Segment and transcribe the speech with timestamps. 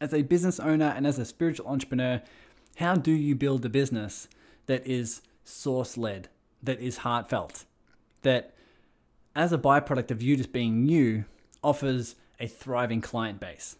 [0.00, 2.22] as a business owner and as a spiritual entrepreneur,
[2.76, 4.28] how do you build a business
[4.66, 6.28] that is source led,
[6.62, 7.64] that is heartfelt,
[8.22, 8.54] that
[9.34, 11.24] as a byproduct of you just being you
[11.62, 13.76] offers a thriving client base?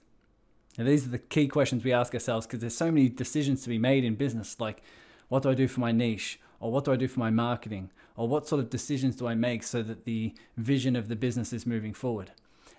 [0.78, 3.68] Now, these are the key questions we ask ourselves because there's so many decisions to
[3.68, 4.82] be made in business like,
[5.28, 6.38] what do I do for my niche?
[6.60, 7.90] Or what do I do for my marketing?
[8.16, 11.52] Or what sort of decisions do I make so that the vision of the business
[11.52, 12.32] is moving forward?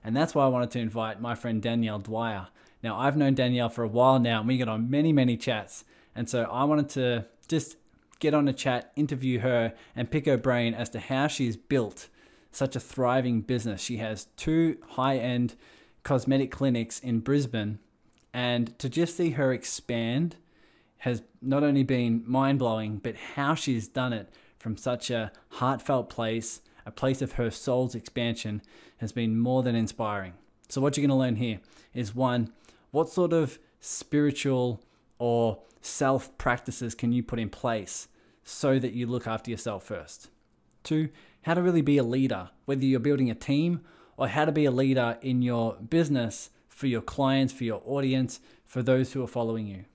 [0.03, 2.47] And that's why I wanted to invite my friend Danielle Dwyer.
[2.83, 5.83] Now, I've known Danielle for a while now, and we get on many, many chats.
[6.15, 7.77] And so I wanted to just
[8.19, 12.07] get on a chat, interview her, and pick her brain as to how she's built
[12.51, 13.81] such a thriving business.
[13.81, 15.55] She has two high end
[16.03, 17.79] cosmetic clinics in Brisbane,
[18.33, 20.37] and to just see her expand
[20.99, 26.09] has not only been mind blowing, but how she's done it from such a heartfelt
[26.09, 28.61] place, a place of her soul's expansion,
[28.97, 30.33] has been more than inspiring.
[30.69, 31.59] So, what you're going to learn here
[31.93, 32.51] is one,
[32.91, 34.83] what sort of spiritual
[35.19, 38.07] or self practices can you put in place
[38.43, 40.29] so that you look after yourself first?
[40.83, 41.09] Two,
[41.43, 43.81] how to really be a leader, whether you're building a team
[44.17, 48.39] or how to be a leader in your business for your clients, for your audience,
[48.65, 49.85] for those who are following you.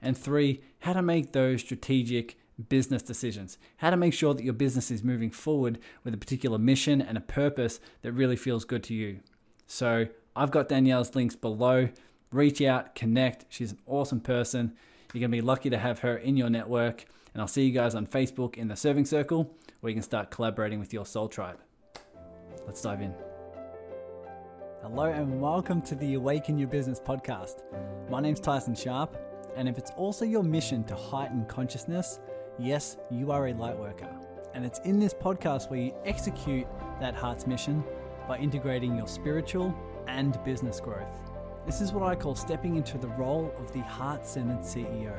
[0.00, 2.36] And three, how to make those strategic
[2.68, 6.58] business decisions, how to make sure that your business is moving forward with a particular
[6.58, 9.20] mission and a purpose that really feels good to you.
[9.66, 10.06] So,
[10.36, 11.88] I've got Danielle's links below.
[12.34, 13.44] Reach out, connect.
[13.48, 14.72] She's an awesome person.
[15.12, 17.04] You're going to be lucky to have her in your network.
[17.32, 20.32] And I'll see you guys on Facebook in the Serving Circle, where you can start
[20.32, 21.60] collaborating with your soul tribe.
[22.66, 23.14] Let's dive in.
[24.82, 27.62] Hello, and welcome to the Awaken Your Business podcast.
[28.10, 29.16] My name's Tyson Sharp.
[29.54, 32.18] And if it's also your mission to heighten consciousness,
[32.58, 34.10] yes, you are a light worker.
[34.54, 36.66] And it's in this podcast where you execute
[36.98, 37.84] that heart's mission
[38.26, 39.72] by integrating your spiritual
[40.08, 41.23] and business growth.
[41.66, 45.14] This is what I call stepping into the role of the heart centered CEO.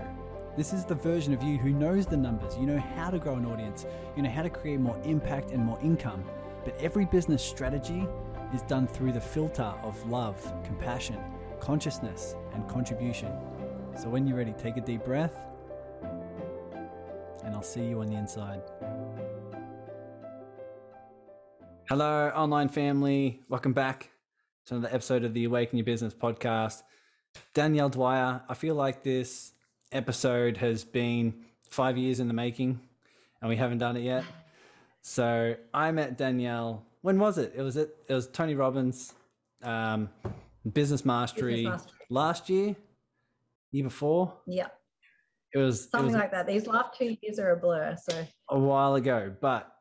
[0.55, 3.33] This is the version of you who knows the numbers, you know how to grow
[3.33, 6.23] an audience, you know how to create more impact and more income.
[6.63, 8.07] But every business strategy
[8.53, 11.17] is done through the filter of love, compassion,
[11.59, 13.31] consciousness, and contribution.
[13.99, 15.35] So when you're ready, take a deep breath,
[17.43, 18.61] and I'll see you on the inside.
[21.89, 23.41] Hello, online family.
[23.49, 24.11] Welcome back
[24.65, 26.81] to another episode of the Awaken Your Business podcast.
[27.53, 29.51] Danielle Dwyer, I feel like this
[29.91, 32.79] episode has been five years in the making
[33.41, 34.23] and we haven't done it yet.
[35.01, 36.83] So I met Danielle.
[37.01, 37.53] When was it?
[37.55, 37.95] It was it.
[38.09, 39.13] It was Tony Robbins,
[39.63, 40.09] um,
[40.73, 42.75] Business Mastery, Business Mastery last year
[43.71, 44.33] year before.
[44.47, 44.67] Yeah.
[45.53, 46.47] It was something it was like that.
[46.47, 47.95] These last two years are a blur.
[48.09, 49.71] So a while ago, but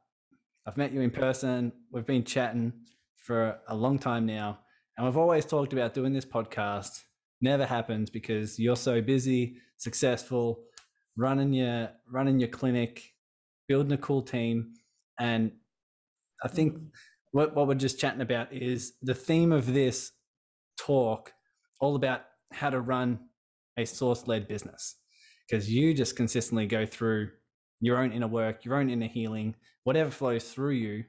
[0.67, 1.73] I've met you in person.
[1.91, 2.73] We've been chatting
[3.17, 4.59] for a long time now,
[4.97, 7.03] and we've always talked about doing this podcast.
[7.41, 10.65] Never happens because you're so busy, successful,
[11.17, 13.13] running your running your clinic,
[13.69, 14.75] building a cool team,
[15.19, 15.53] and
[16.43, 16.87] I think mm-hmm.
[17.33, 20.13] what what we're just chatting about is the theme of this
[20.79, 21.33] talk,
[21.81, 22.23] all about
[22.53, 23.19] how to run
[23.77, 24.97] a source led business
[25.49, 27.31] because you just consistently go through
[27.81, 31.05] your own inner work, your own inner healing, whatever flows through you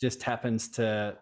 [0.00, 1.16] just happens to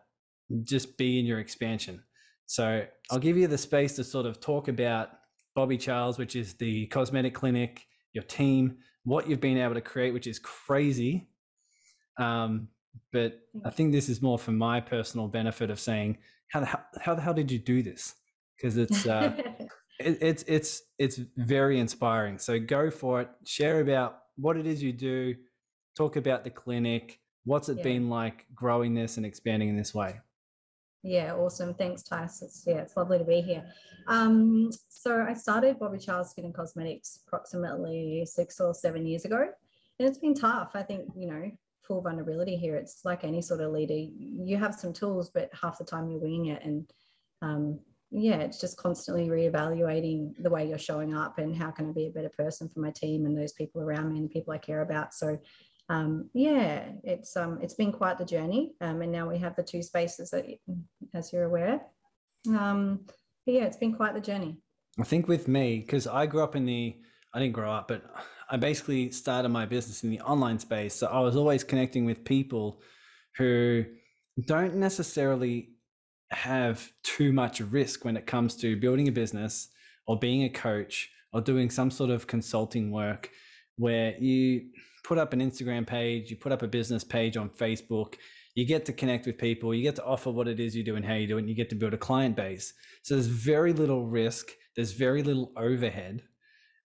[0.63, 2.03] just be in your expansion.
[2.47, 5.11] So I'll give you the space to sort of talk about
[5.55, 10.13] Bobby Charles, which is the cosmetic clinic, your team, what you've been able to create,
[10.13, 11.29] which is crazy.
[12.19, 12.69] Um,
[13.13, 16.19] but I think this is more for my personal benefit of saying,
[16.49, 18.15] how the hell, how the hell did you do this?
[18.57, 19.33] Because it's uh,
[20.01, 22.39] it, it's it's it's very inspiring.
[22.39, 23.29] So go for it.
[23.45, 25.35] Share about what it is you do.
[25.97, 27.21] Talk about the clinic.
[27.45, 27.85] What's it yeah.
[27.85, 30.21] been like growing this and expanding in this way?
[31.03, 31.75] Yeah, awesome.
[31.75, 32.43] Thanks, Tice.
[32.43, 33.65] It's, yeah, it's lovely to be here.
[34.07, 39.49] Um, so I started Bobby Charles Skin and Cosmetics approximately six or seven years ago,
[39.99, 40.73] and it's been tough.
[40.75, 41.51] I think you know,
[41.83, 42.77] full vulnerability here.
[42.77, 43.95] It's like any sort of leader.
[43.95, 46.91] You have some tools, but half the time you're winging it, and
[47.41, 51.93] um, yeah, it's just constantly reevaluating the way you're showing up and how can I
[51.93, 54.53] be a better person for my team and those people around me and the people
[54.53, 55.15] I care about.
[55.15, 55.39] So
[55.91, 59.63] um, yeah, it's um, it's been quite the journey, um, and now we have the
[59.63, 60.47] two spaces that,
[61.15, 61.81] as you're aware.
[62.49, 63.01] Um,
[63.45, 64.57] yeah, it's been quite the journey.
[65.01, 66.97] I think with me, because I grew up in the,
[67.35, 68.05] I didn't grow up, but
[68.49, 70.95] I basically started my business in the online space.
[70.95, 72.81] So I was always connecting with people
[73.37, 73.85] who
[74.47, 75.71] don't necessarily
[76.31, 79.69] have too much risk when it comes to building a business
[80.07, 83.31] or being a coach or doing some sort of consulting work
[83.77, 84.71] where you
[85.05, 88.15] put up an Instagram page, you put up a business page on Facebook,
[88.55, 90.97] you get to connect with people, you get to offer what it is you do
[90.97, 92.73] and how you do it, and you get to build a client base.
[93.03, 96.23] So there's very little risk, there's very little overhead.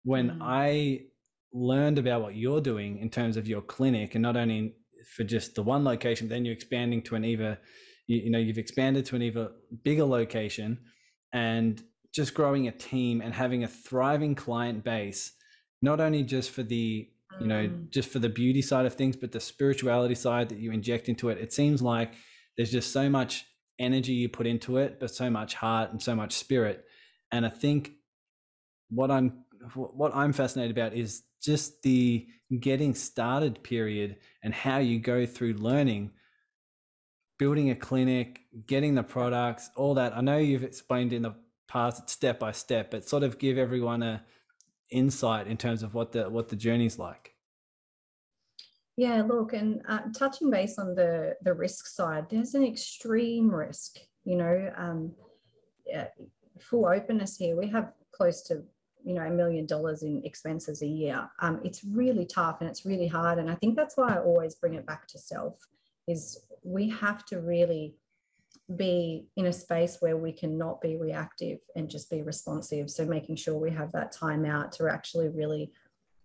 [0.04, 0.38] When mm.
[0.42, 1.06] I
[1.52, 4.76] learned about what you're doing in terms of your clinic, and not only
[5.16, 7.58] for just the one location, then you're expanding to an even,
[8.08, 9.50] you, you know, you've expanded to an even
[9.84, 10.80] bigger location,
[11.34, 11.82] and
[12.14, 15.34] just growing a team and having a thriving client base,
[15.82, 17.10] not only just for the
[17.40, 17.90] you know mm.
[17.90, 21.30] just for the beauty side of things but the spirituality side that you inject into
[21.30, 22.14] it it seems like
[22.58, 23.46] there's just so much
[23.80, 26.86] energy you put into it but so much heart and so much spirit
[27.32, 27.92] and i think
[28.90, 29.44] what i'm
[29.74, 32.28] what i'm fascinated about is just the
[32.60, 36.12] getting started period and how you go through learning
[37.38, 41.36] building a clinic getting the products all that i know you've explained in the
[41.68, 44.24] past step by step but sort of give everyone a
[44.92, 47.34] insight in terms of what the what the journey's like?
[48.98, 53.98] Yeah look and uh, touching base on the the risk side there's an extreme risk
[54.24, 55.12] you know um,
[55.86, 56.08] yeah,
[56.60, 57.56] full openness here.
[57.56, 58.64] We have close to
[59.04, 61.30] you know a million dollars in expenses a year.
[61.40, 64.56] Um, it's really tough and it's really hard and i think that's why i always
[64.56, 65.60] bring it back to self
[66.08, 67.96] is we have to really
[68.76, 72.90] be in a space where we can not be reactive and just be responsive.
[72.90, 75.72] So making sure we have that time out to actually really,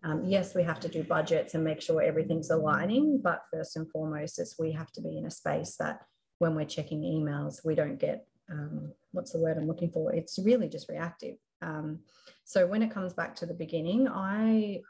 [0.02, 3.90] um, yes, we have to do budgets and make sure everything's aligning, but first and
[3.90, 6.00] foremost is we have to be in a space that
[6.38, 10.12] when we're checking emails, we don't get um, what's the word I'm looking for?
[10.12, 11.36] It's really just reactive.
[11.62, 12.00] Um,
[12.44, 14.80] so when it comes back to the beginning, I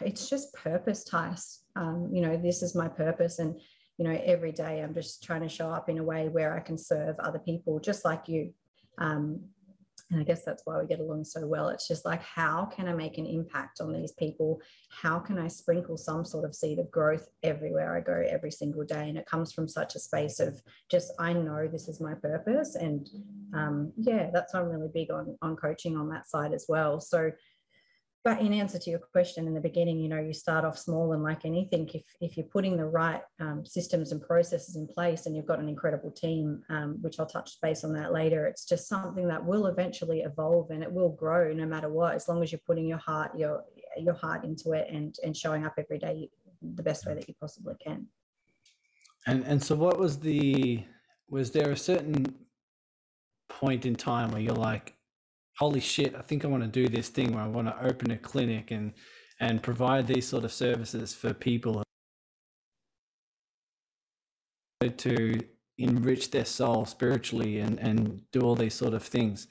[0.00, 1.62] it's just purpose, Tice.
[1.74, 3.60] Um, you know, this is my purpose, and
[3.98, 6.60] you know, every day I'm just trying to show up in a way where I
[6.60, 8.52] can serve other people just like you.
[8.98, 9.40] Um,
[10.10, 11.68] and I guess that's why we get along so well.
[11.68, 14.60] It's just like, how can I make an impact on these people?
[14.88, 18.84] How can I sprinkle some sort of seed of growth everywhere I go every single
[18.84, 19.08] day?
[19.08, 22.76] And it comes from such a space of just, I know this is my purpose.
[22.76, 23.08] And
[23.52, 27.00] um, yeah, that's why I'm really big on, on coaching on that side as well.
[27.00, 27.32] So
[28.26, 31.12] but in answer to your question in the beginning, you know, you start off small
[31.12, 35.26] and like anything, if, if you're putting the right um, systems and processes in place
[35.26, 38.64] and you've got an incredible team, um, which I'll touch base on that later, it's
[38.64, 42.42] just something that will eventually evolve and it will grow no matter what, as long
[42.42, 43.62] as you're putting your heart, your,
[43.96, 46.28] your heart into it and, and showing up every day
[46.74, 48.08] the best way that you possibly can.
[49.28, 50.82] And, and so what was the,
[51.30, 52.34] was there a certain
[53.48, 54.95] point in time where you're like,
[55.58, 58.10] holy shit, I think I want to do this thing where I want to open
[58.10, 58.92] a clinic and
[59.40, 61.82] and provide these sort of services for people
[64.80, 65.40] to
[65.78, 69.48] enrich their soul spiritually and and do all these sort of things.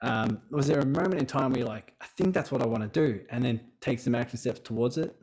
[0.00, 2.66] Um, was there a moment in time where you're like, I think that's what I
[2.66, 5.16] want to do, and then take some action steps towards it?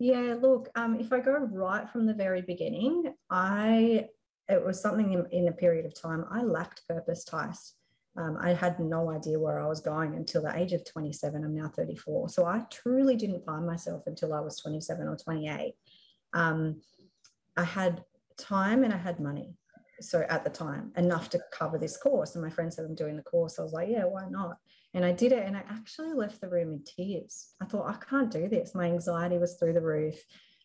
[0.00, 4.08] Yeah, look, um, if I go right from the very beginning, I
[4.48, 7.74] it was something in, in a period of time I lacked purpose, Tice.
[8.16, 11.44] Um, I had no idea where I was going until the age of 27.
[11.44, 12.30] I'm now 34.
[12.30, 15.74] So I truly didn't find myself until I was 27 or 28.
[16.32, 16.80] Um,
[17.56, 18.04] I had
[18.36, 19.54] time and I had money.
[20.00, 22.34] So at the time, enough to cover this course.
[22.34, 23.58] And my friend said, I'm doing the course.
[23.58, 24.56] I was like, yeah, why not?
[24.94, 25.44] And I did it.
[25.44, 27.54] And I actually left the room in tears.
[27.60, 28.74] I thought, I can't do this.
[28.74, 30.14] My anxiety was through the roof.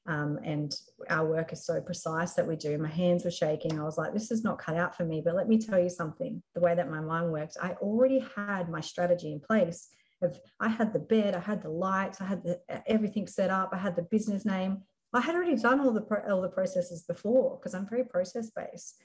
[0.05, 0.75] Um, and
[1.09, 2.77] our work is so precise that we do.
[2.77, 3.79] My hands were shaking.
[3.79, 5.21] I was like, this is not cut out for me.
[5.23, 8.69] But let me tell you something the way that my mind works, I already had
[8.69, 9.89] my strategy in place.
[10.21, 13.69] Of, I had the bed, I had the lights, I had the, everything set up,
[13.73, 14.83] I had the business name.
[15.13, 19.01] I had already done all the all the processes before because I'm very process based.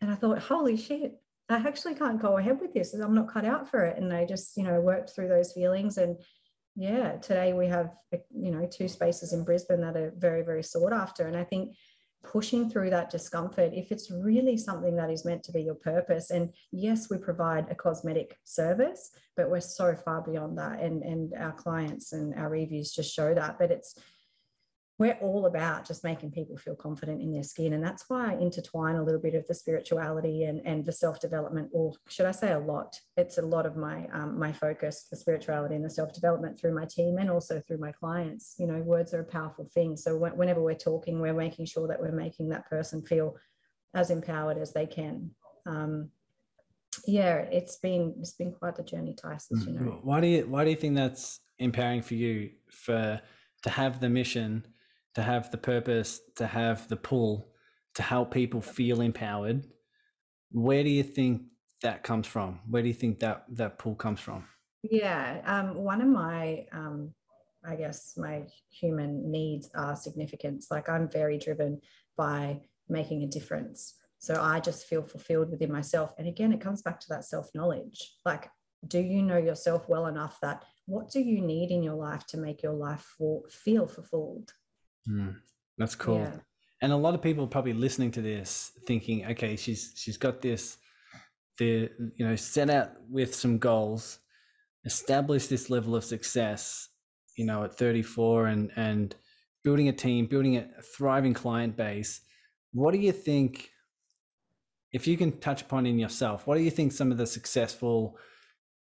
[0.00, 2.94] And I thought, holy shit, I actually can't go ahead with this.
[2.94, 3.98] I'm not cut out for it.
[3.98, 6.16] And I just, you know, worked through those feelings and
[6.76, 10.92] yeah, today we have, you know, two spaces in Brisbane that are very, very sought
[10.92, 11.26] after.
[11.26, 11.76] And I think
[12.24, 16.30] pushing through that discomfort, if it's really something that is meant to be your purpose,
[16.30, 20.80] and yes, we provide a cosmetic service, but we're so far beyond that.
[20.80, 23.58] And, and our clients and our reviews just show that.
[23.58, 23.96] But it's,
[24.96, 27.72] we're all about just making people feel confident in their skin.
[27.72, 31.70] And that's why I intertwine a little bit of the spirituality and, and the self-development,
[31.72, 32.96] or should I say a lot?
[33.16, 36.84] It's a lot of my um, my focus, the spirituality and the self-development through my
[36.84, 38.54] team and also through my clients.
[38.58, 39.96] You know, words are a powerful thing.
[39.96, 43.36] So whenever we're talking, we're making sure that we're making that person feel
[43.94, 45.30] as empowered as they can.
[45.66, 46.10] Um,
[47.04, 49.60] yeah, it's been it's been quite the journey, Tyson.
[49.66, 53.20] You know, why do you why do you think that's empowering for you for
[53.64, 54.64] to have the mission
[55.14, 57.52] to have the purpose, to have the pull,
[57.94, 59.64] to help people feel empowered.
[60.50, 61.42] Where do you think
[61.82, 62.60] that comes from?
[62.68, 64.44] Where do you think that that pull comes from?
[64.82, 67.14] Yeah, um, one of my, um,
[67.64, 70.68] I guess, my human needs are significance.
[70.70, 71.80] Like I'm very driven
[72.16, 73.94] by making a difference.
[74.18, 76.12] So I just feel fulfilled within myself.
[76.18, 78.14] And again, it comes back to that self knowledge.
[78.24, 78.48] Like
[78.88, 82.36] do you know yourself well enough that what do you need in your life to
[82.36, 83.06] make your life
[83.50, 84.52] feel fulfilled?
[85.08, 85.36] Mm,
[85.78, 86.20] that's cool.
[86.20, 86.36] Yeah.
[86.82, 90.76] And a lot of people probably listening to this thinking, okay, she's she's got this,
[91.58, 94.18] the you know, set out with some goals,
[94.84, 96.88] establish this level of success,
[97.36, 99.14] you know, at 34 and and
[99.62, 102.20] building a team, building a thriving client base.
[102.72, 103.70] What do you think
[104.92, 108.16] if you can touch upon in yourself, what do you think some of the successful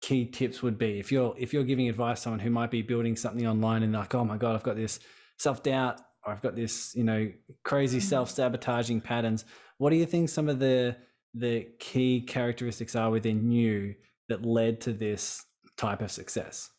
[0.02, 2.84] key tips would be if you're if you're giving advice to someone who might be
[2.84, 5.00] building something online and like, oh my god, I've got this
[5.38, 7.32] self doubt I've got this you know
[7.64, 8.08] crazy mm-hmm.
[8.08, 9.46] self sabotaging patterns.
[9.78, 10.96] What do you think some of the
[11.34, 13.96] the key characteristics are within you
[14.30, 15.46] that led to this
[15.78, 16.70] type of success?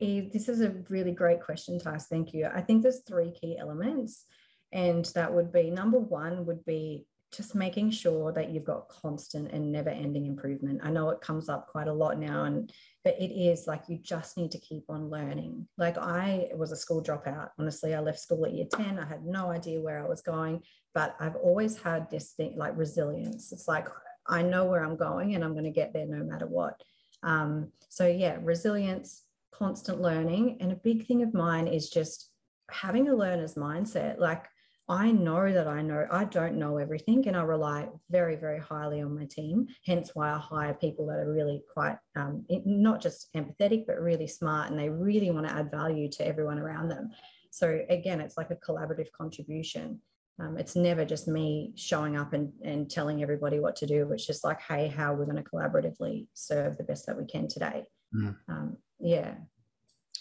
[0.00, 2.06] This is a really great question, Tice.
[2.06, 2.48] Thank you.
[2.52, 4.24] I think there's three key elements,
[4.72, 9.50] and that would be number one would be just making sure that you've got constant
[9.52, 10.80] and never ending improvement.
[10.82, 12.72] I know it comes up quite a lot now, and
[13.04, 15.66] but it is like you just need to keep on learning.
[15.76, 17.50] Like I was a school dropout.
[17.58, 18.98] Honestly, I left school at year 10.
[18.98, 20.62] I had no idea where I was going,
[20.94, 23.52] but I've always had this thing like resilience.
[23.52, 23.88] It's like
[24.26, 26.82] I know where I'm going and I'm going to get there no matter what.
[27.22, 30.58] Um, so yeah, resilience, constant learning.
[30.60, 32.30] And a big thing of mine is just
[32.70, 34.18] having a learner's mindset.
[34.18, 34.46] Like
[34.88, 39.00] I know that I know I don't know everything, and I rely very, very highly
[39.00, 39.66] on my team.
[39.84, 44.28] Hence, why I hire people that are really quite um, not just empathetic, but really
[44.28, 47.10] smart, and they really want to add value to everyone around them.
[47.50, 50.00] So again, it's like a collaborative contribution.
[50.38, 54.12] Um, it's never just me showing up and, and telling everybody what to do.
[54.12, 57.48] It's just like, hey, how we're going to collaboratively serve the best that we can
[57.48, 57.84] today.
[58.14, 58.36] Mm.
[58.48, 59.34] Um, yeah.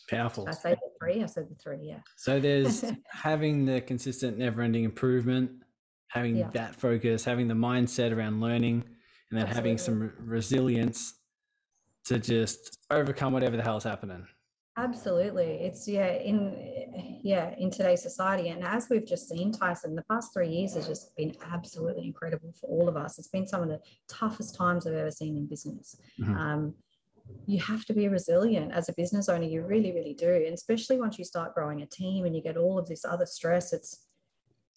[0.09, 0.47] Powerful.
[0.47, 1.23] I say the three.
[1.23, 1.79] I said the three.
[1.81, 1.99] Yeah.
[2.17, 5.51] So there's having the consistent, never-ending improvement,
[6.07, 6.49] having yeah.
[6.53, 8.83] that focus, having the mindset around learning,
[9.31, 9.55] and then Absolutely.
[9.55, 11.13] having some resilience
[12.05, 14.25] to just overcome whatever the hell's happening.
[14.77, 15.45] Absolutely.
[15.45, 18.49] It's yeah, in yeah, in today's society.
[18.49, 22.53] And as we've just seen, Tyson, the past three years has just been absolutely incredible
[22.59, 23.17] for all of us.
[23.17, 25.95] It's been some of the toughest times I've ever seen in business.
[26.19, 26.37] Mm-hmm.
[26.37, 26.73] Um,
[27.48, 31.00] you have to be resilient as a business owner you really really do and especially
[31.00, 34.08] once you start growing a team and you get all of this other stress it's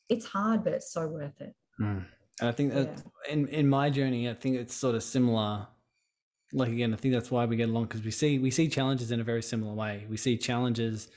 [0.09, 2.05] it's hard but it's so worth it mm.
[2.40, 3.33] and i think that yeah.
[3.33, 5.67] in in my journey i think it's sort of similar
[6.52, 9.11] like again i think that's why we get along because we see we see challenges
[9.11, 11.09] in a very similar way we see challenges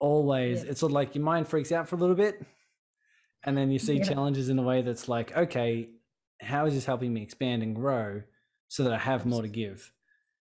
[0.00, 0.70] always yeah.
[0.70, 2.44] it's sort of like your mind freaks out for a little bit
[3.44, 4.04] and then you see yeah.
[4.04, 5.88] challenges in a way that's like okay
[6.40, 8.22] how is this helping me expand and grow
[8.68, 9.92] so that i have more to give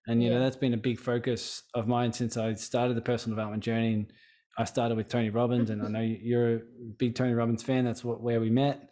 [0.07, 0.35] and you yeah.
[0.35, 3.93] know that's been a big focus of mine since I started the personal development journey.
[3.93, 4.13] And
[4.57, 6.61] I started with Tony Robbins, and I know you're a
[6.97, 7.85] big Tony Robbins fan.
[7.85, 8.89] That's what where we met.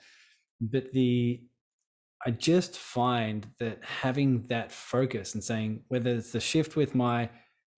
[0.59, 1.41] But the
[2.25, 7.29] I just find that having that focus and saying whether it's the shift with my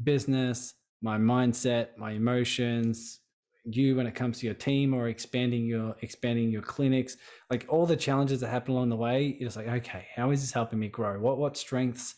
[0.04, 3.20] business, my mindset, my emotions,
[3.66, 7.18] you when it comes to your team or expanding your expanding your clinics,
[7.50, 10.52] like all the challenges that happen along the way, you're like, okay, how is this
[10.52, 11.20] helping me grow?
[11.20, 12.16] What what strengths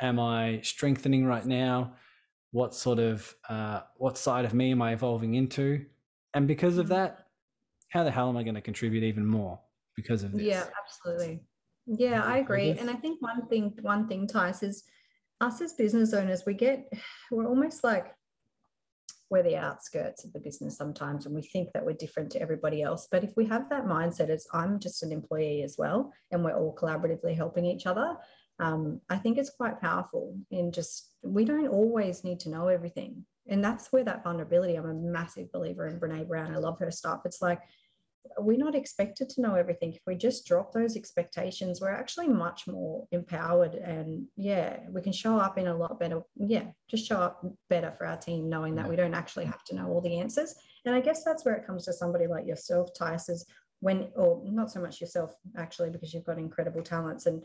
[0.00, 1.94] am I strengthening right now?
[2.52, 5.84] What sort of uh, what side of me am I evolving into?
[6.34, 6.94] And because of mm-hmm.
[6.94, 7.26] that,
[7.88, 9.60] how the hell am I going to contribute even more
[9.94, 10.42] because of this?
[10.42, 11.40] Yeah, absolutely.
[11.86, 12.70] Yeah, I agree.
[12.70, 14.84] And I think one thing, one thing, Tice, is
[15.40, 16.92] us as business owners, we get,
[17.30, 18.14] we're almost like
[19.30, 22.82] we're the outskirts of the business sometimes, and we think that we're different to everybody
[22.82, 23.08] else.
[23.10, 26.56] But if we have that mindset as I'm just an employee as well, and we're
[26.56, 28.16] all collaboratively helping each other,
[28.58, 33.24] um, I think it's quite powerful in just we don't always need to know everything.
[33.48, 36.54] And that's where that vulnerability, I'm a massive believer in Brene Brown.
[36.54, 37.22] I love her stuff.
[37.24, 37.60] It's like
[38.38, 39.92] we're not expected to know everything.
[39.92, 45.12] If we just drop those expectations, we're actually much more empowered and yeah, we can
[45.12, 46.22] show up in a lot better.
[46.36, 49.76] Yeah, just show up better for our team, knowing that we don't actually have to
[49.76, 50.54] know all the answers.
[50.84, 53.46] And I guess that's where it comes to somebody like yourself, Tice, is
[53.80, 57.44] when, or not so much yourself actually, because you've got incredible talents and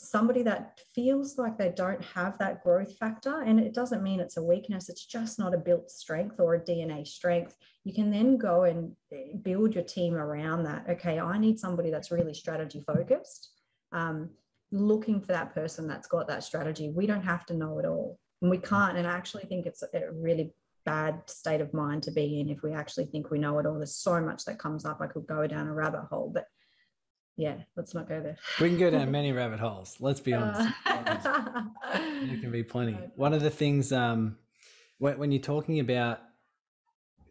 [0.00, 4.36] somebody that feels like they don't have that growth factor and it doesn't mean it's
[4.36, 7.56] a weakness it's just not a built strength or a dna strength.
[7.84, 10.84] You can then go and eh, build your team around that.
[10.88, 13.50] Okay i need somebody that's really strategy focused
[13.92, 14.30] um,
[14.72, 16.90] looking for that person that's got that strategy.
[16.90, 19.82] We don't have to know it all and we can't and i actually think it's
[19.82, 20.52] a really
[20.84, 23.76] bad state of mind to be in if we actually think we know it all.
[23.76, 26.46] There's so much that comes up i could go down a rabbit hole but
[27.36, 28.36] yeah, let's not go there.
[28.60, 29.96] We can go down many rabbit holes.
[30.00, 30.72] Let's be honest.
[30.86, 31.62] Uh,
[31.94, 32.98] there can be plenty.
[33.16, 34.36] One of the things um,
[34.98, 36.20] when, when you're talking about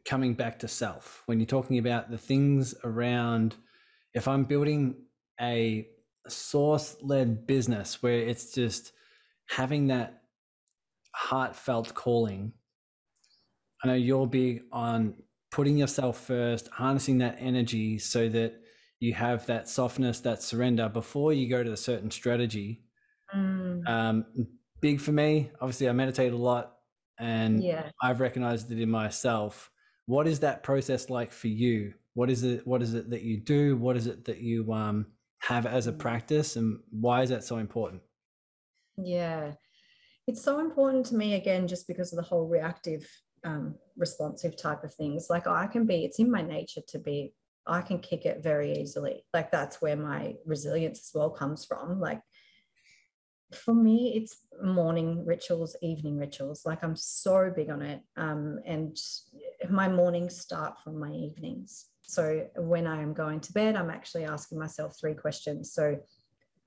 [0.06, 3.56] coming back to self, when you're talking about the things around,
[4.14, 4.96] if I'm building
[5.40, 5.88] a
[6.28, 8.92] source led business where it's just
[9.48, 10.22] having that
[11.14, 12.54] heartfelt calling.
[13.84, 15.16] I know you're big on
[15.52, 18.63] putting yourself first, harnessing that energy so that
[19.04, 22.82] you have that softness, that surrender before you go to a certain strategy.
[23.36, 23.86] Mm.
[23.86, 24.26] Um,
[24.80, 25.52] big for me.
[25.60, 26.78] Obviously, I meditate a lot
[27.20, 27.90] and yeah.
[28.02, 29.70] I've recognized it in myself.
[30.06, 31.94] What is that process like for you?
[32.14, 32.66] What is it?
[32.66, 33.76] What is it that you do?
[33.76, 35.08] What is it that you um,
[35.40, 36.00] have as a mm.
[36.00, 38.02] practice, and why is that so important?
[38.98, 39.52] Yeah,
[40.28, 43.06] it's so important to me again, just because of the whole reactive,
[43.44, 45.28] um, responsive type of things.
[45.30, 47.34] Like I can be, it's in my nature to be.
[47.66, 49.26] I can kick it very easily.
[49.34, 52.00] Like that's where my resilience as well comes from.
[52.00, 52.22] Like
[53.54, 56.66] for me, it's morning rituals, evening rituals.
[56.66, 58.02] Like I'm so big on it.
[58.18, 58.98] Um, and
[59.70, 61.88] my mornings start from my evenings.
[62.02, 65.74] So when I am going to bed, I'm actually asking myself three questions.
[65.74, 65.98] So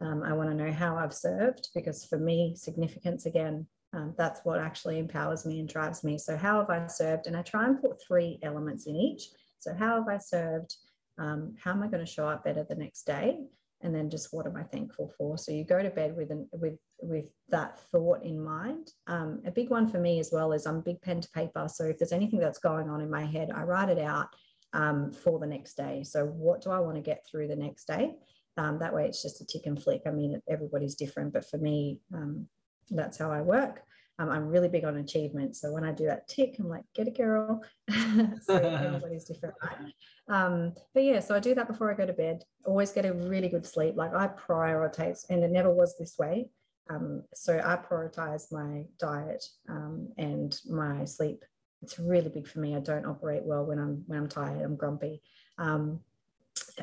[0.01, 4.41] um, I want to know how I've served because for me, significance again, um, that's
[4.45, 6.19] what actually empowers me and drives me.
[6.19, 7.27] So, how have I served?
[7.27, 9.29] And I try and put three elements in each.
[9.59, 10.75] So, how have I served?
[11.19, 13.39] Um, how am I going to show up better the next day?
[13.83, 15.37] And then just what am I thankful for?
[15.37, 18.91] So you go to bed with an, with with that thought in mind.
[19.07, 21.69] Um, a big one for me as well is I'm big pen to paper.
[21.69, 24.29] So if there's anything that's going on in my head, I write it out
[24.73, 26.03] um, for the next day.
[26.05, 28.15] So what do I want to get through the next day?
[28.57, 30.03] Um, that way it's just a tick and flick.
[30.07, 32.49] I mean, everybody's different, but for me, um,
[32.91, 33.83] that's how I work.
[34.19, 35.57] Um, I'm really big on achievement.
[35.57, 37.63] So when I do that tick, I'm like, get a girl.
[37.91, 39.93] so everybody's different, right?
[40.29, 42.43] Um, but yeah, so I do that before I go to bed.
[42.65, 43.95] Always get a really good sleep.
[43.97, 46.49] Like I prioritize, and it never was this way.
[46.89, 51.45] Um, so I prioritize my diet um, and my sleep.
[51.83, 52.75] It's really big for me.
[52.75, 54.63] I don't operate well when I'm when I'm tired.
[54.63, 55.21] I'm grumpy.
[55.59, 56.01] Um,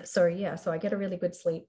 [0.04, 1.68] so yeah, so I get a really good sleep.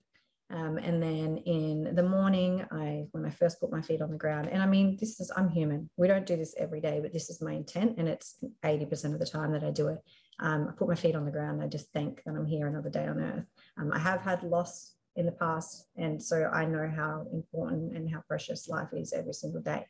[0.55, 4.17] Um, and then in the morning, I when I first put my feet on the
[4.17, 5.91] ground, and I mean, this is I'm human.
[5.97, 9.19] We don't do this every day, but this is my intent, and it's 80% of
[9.19, 9.99] the time that I do it.
[10.39, 11.61] Um, I put my feet on the ground.
[11.61, 13.45] I just think that I'm here another day on earth.
[13.79, 18.09] Um, I have had loss in the past, and so I know how important and
[18.09, 19.85] how precious life is every single day.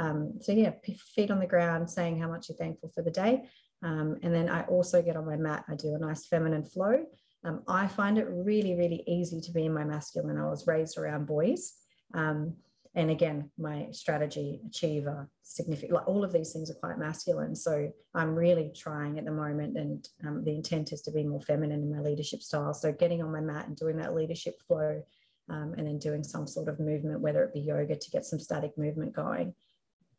[0.00, 0.72] Um, so yeah,
[1.14, 3.44] feet on the ground, saying how much you're thankful for the day,
[3.84, 5.64] um, and then I also get on my mat.
[5.68, 7.04] I do a nice feminine flow.
[7.48, 10.36] Um, I find it really, really easy to be in my masculine.
[10.36, 11.72] I was raised around boys.
[12.12, 12.54] Um,
[12.94, 17.54] and again, my strategy, achiever, significant, like all of these things are quite masculine.
[17.54, 21.40] So I'm really trying at the moment, and um, the intent is to be more
[21.40, 22.74] feminine in my leadership style.
[22.74, 25.02] So getting on my mat and doing that leadership flow,
[25.48, 28.40] um, and then doing some sort of movement, whether it be yoga to get some
[28.40, 29.54] static movement going,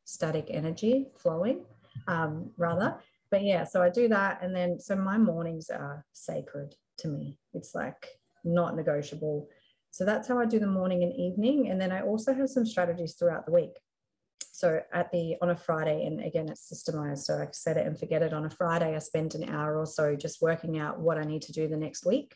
[0.06, 1.66] static energy flowing,
[2.08, 2.98] um, rather.
[3.30, 7.38] But yeah, so I do that, and then so my mornings are sacred to me.
[7.54, 8.08] It's like
[8.44, 9.48] not negotiable.
[9.92, 11.70] So that's how I do the morning and evening.
[11.70, 13.78] And then I also have some strategies throughout the week.
[14.52, 17.98] So at the on a Friday, and again it's systemized, so I set it and
[17.98, 18.34] forget it.
[18.34, 21.44] On a Friday, I spend an hour or so just working out what I need
[21.44, 22.36] to do the next week.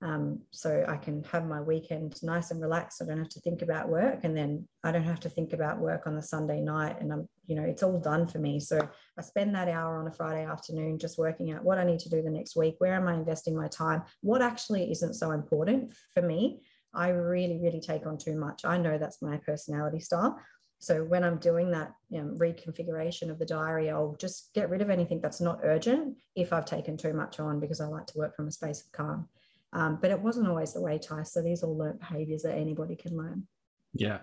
[0.00, 3.02] Um, so I can have my weekend nice and relaxed.
[3.02, 5.80] I don't have to think about work, and then I don't have to think about
[5.80, 7.00] work on the Sunday night.
[7.00, 8.60] And I'm, you know, it's all done for me.
[8.60, 8.78] So
[9.18, 12.10] I spend that hour on a Friday afternoon just working out what I need to
[12.10, 12.76] do the next week.
[12.78, 14.02] Where am I investing my time?
[14.20, 16.60] What actually isn't so important for me?
[16.94, 18.64] I really, really take on too much.
[18.64, 20.38] I know that's my personality style.
[20.80, 24.80] So when I'm doing that you know, reconfiguration of the diary, I'll just get rid
[24.80, 28.18] of anything that's not urgent if I've taken too much on because I like to
[28.18, 29.28] work from a space of calm.
[29.72, 31.24] Um, but it wasn't always the way, Ty.
[31.24, 33.46] So these are all learned behaviors that anybody can learn.
[33.92, 34.18] Yeah.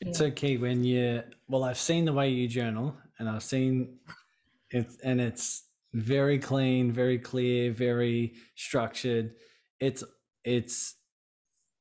[0.00, 0.26] It's yeah.
[0.28, 3.96] okay when you, well, I've seen the way you journal and I've seen
[4.70, 9.34] it, and it's very clean, very clear, very structured.
[9.80, 10.04] It's,
[10.44, 10.94] it's,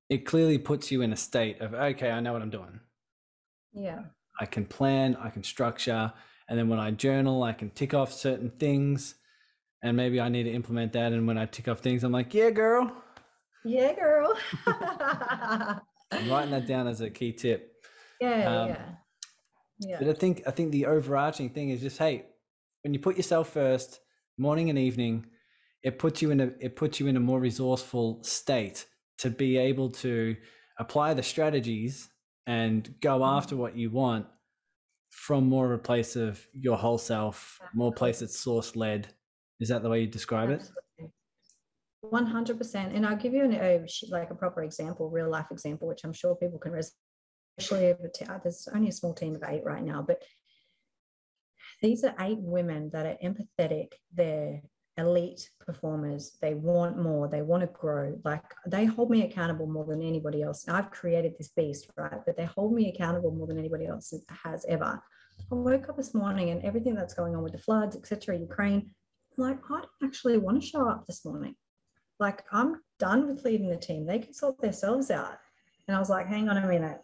[0.10, 2.80] it clearly puts you in a state of, okay, I know what I'm doing.
[3.74, 4.04] Yeah.
[4.40, 6.14] I can plan, I can structure.
[6.48, 9.16] And then when I journal, I can tick off certain things
[9.84, 11.14] and maybe I need to implement that.
[11.14, 12.92] And when I tick off things, I'm like, yeah, girl.
[13.64, 14.38] Yeah, girl.
[14.68, 17.74] I'm writing that down as a key tip.
[18.20, 18.86] Yeah, um, yeah,
[19.80, 19.98] yeah.
[20.00, 22.26] But I think I think the overarching thing is just hey,
[22.84, 24.00] when you put yourself first,
[24.38, 25.26] morning and evening,
[25.84, 28.86] it puts you in a it puts you in a more resourceful state
[29.20, 30.36] to be able to
[30.80, 32.10] apply the strategies
[32.46, 33.38] and go mm-hmm.
[33.38, 34.26] after what you want
[35.10, 39.08] from more of a place of your whole self, more place that's source led,
[39.60, 40.70] is that the way you describe it?
[42.02, 42.94] One hundred percent.
[42.94, 46.14] And I'll give you an, a like a proper example, real life example, which I'm
[46.14, 46.92] sure people can resonate.
[47.60, 50.22] Especially uh, there's only a small team of eight right now, but
[51.82, 53.94] these are eight women that are empathetic.
[54.14, 54.62] They're
[54.98, 56.38] elite performers.
[56.42, 58.20] They want more, they want to grow.
[58.24, 60.68] Like they hold me accountable more than anybody else.
[60.68, 62.20] I've created this beast, right?
[62.26, 65.02] But they hold me accountable more than anybody else has ever.
[65.52, 68.90] I woke up this morning and everything that's going on with the floods, etc., Ukraine,
[69.38, 71.56] like, I don't actually want to show up this morning.
[72.20, 74.06] Like I'm done with leading the team.
[74.06, 75.38] They can sort themselves out.
[75.88, 77.00] And I was like, hang on a minute.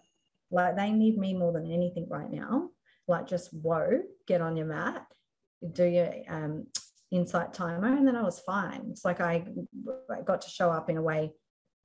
[0.52, 2.70] Like they need me more than anything right now.
[3.08, 5.06] Like just whoa, get on your mat,
[5.74, 6.68] do your um,
[7.12, 8.88] insight timer, and then I was fine.
[8.90, 9.46] It's like I,
[10.26, 11.34] got to show up in a way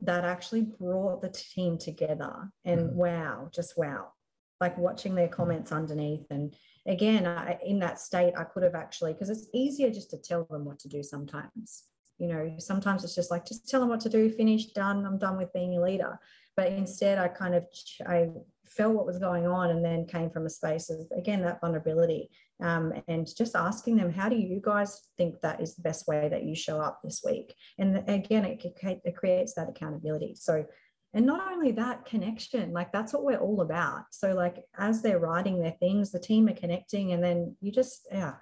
[0.00, 2.50] that actually brought the team together.
[2.64, 2.92] And mm.
[2.92, 4.12] wow, just wow.
[4.60, 6.26] Like watching their comments underneath.
[6.30, 6.54] And
[6.86, 10.46] again, I, in that state, I could have actually, because it's easier just to tell
[10.50, 11.84] them what to do sometimes.
[12.18, 15.18] You know sometimes it's just like just tell them what to do finish done i'm
[15.18, 16.18] done with being a leader.
[16.56, 17.64] But instead i kind of
[18.08, 18.28] i
[18.68, 22.30] felt what was going on and then came from a space of again that vulnerability
[22.60, 26.28] um, and just asking them how do you guys think that is the best way
[26.28, 27.54] that you show up this week?
[27.78, 28.62] And again it,
[29.04, 30.34] it creates that accountability.
[30.34, 30.66] So
[31.14, 35.18] and not only that connection like that's what we're all about so like as they're
[35.18, 38.34] writing their things the team are connecting and then you just yeah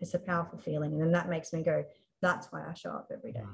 [0.00, 1.84] it's a powerful feeling and then that makes me go
[2.20, 3.44] that's why I show up every day.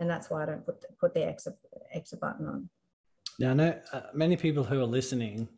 [0.00, 1.54] And that's why I don't put the, put the exit,
[1.92, 2.68] exit button on.
[3.38, 5.48] Now, I know uh, many people who are listening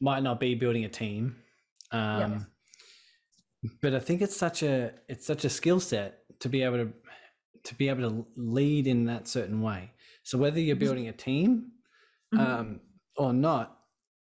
[0.00, 1.36] might not be building a team.
[1.92, 2.46] Um,
[3.82, 6.92] But I think it's such a it's such a skill set to be able to
[7.64, 9.92] to be able to lead in that certain way.
[10.30, 10.84] So whether you're mm-hmm.
[10.84, 11.72] building a team
[12.34, 12.40] mm-hmm.
[12.40, 12.80] um,
[13.16, 13.78] or not,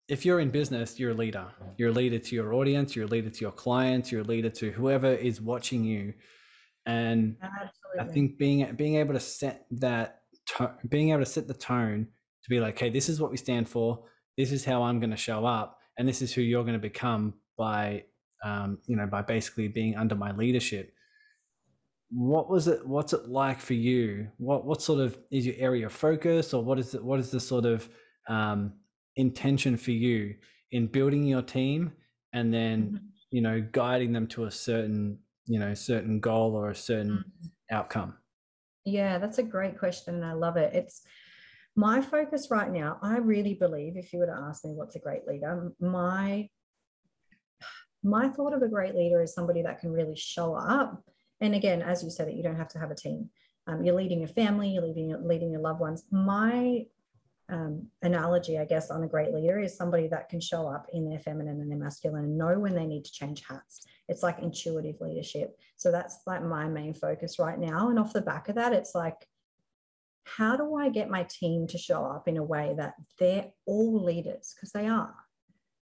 [0.09, 1.47] if you're in business, you're a leader.
[1.77, 2.97] You're a leader to your audience.
[2.97, 4.11] You're a leader to your clients.
[4.11, 6.15] You're a leader to whoever is watching you
[6.89, 8.01] and Absolutely.
[8.01, 10.23] I think being being able to set that
[10.57, 12.09] to- being able to set the tone
[12.43, 14.05] to be like, hey, this is what we stand for.
[14.37, 16.81] This is how I'm going to show up, and this is who you're going to
[16.81, 18.05] become by
[18.43, 20.93] um, you know by basically being under my leadership.
[22.11, 22.87] What was it?
[22.87, 24.29] What's it like for you?
[24.39, 27.05] What what sort of is your area of focus, or what is it?
[27.05, 27.89] What is the sort of
[28.29, 28.73] um,
[29.17, 30.35] intention for you
[30.71, 31.93] in building your team,
[32.33, 32.97] and then mm-hmm.
[33.31, 35.19] you know guiding them to a certain
[35.49, 37.51] you know certain goal or a certain mm.
[37.71, 38.15] outcome
[38.85, 41.03] yeah that's a great question and i love it it's
[41.75, 45.01] my focus right now i really believe if you were to ask me what's a
[45.01, 46.49] great leader my
[48.05, 51.03] my thought of a great leader is somebody that can really show up
[51.41, 53.29] and again as you said that you don't have to have a team
[53.67, 56.85] um, you're leading your family you're leading, leading your loved ones my
[57.51, 61.09] um, analogy, I guess, on a great leader is somebody that can show up in
[61.09, 63.87] their feminine and their masculine and know when they need to change hats.
[64.09, 65.59] It's like intuitive leadership.
[65.77, 67.89] So that's like my main focus right now.
[67.89, 69.27] And off the back of that, it's like,
[70.25, 74.05] how do I get my team to show up in a way that they're all
[74.05, 74.55] leaders?
[74.55, 75.15] Because they are.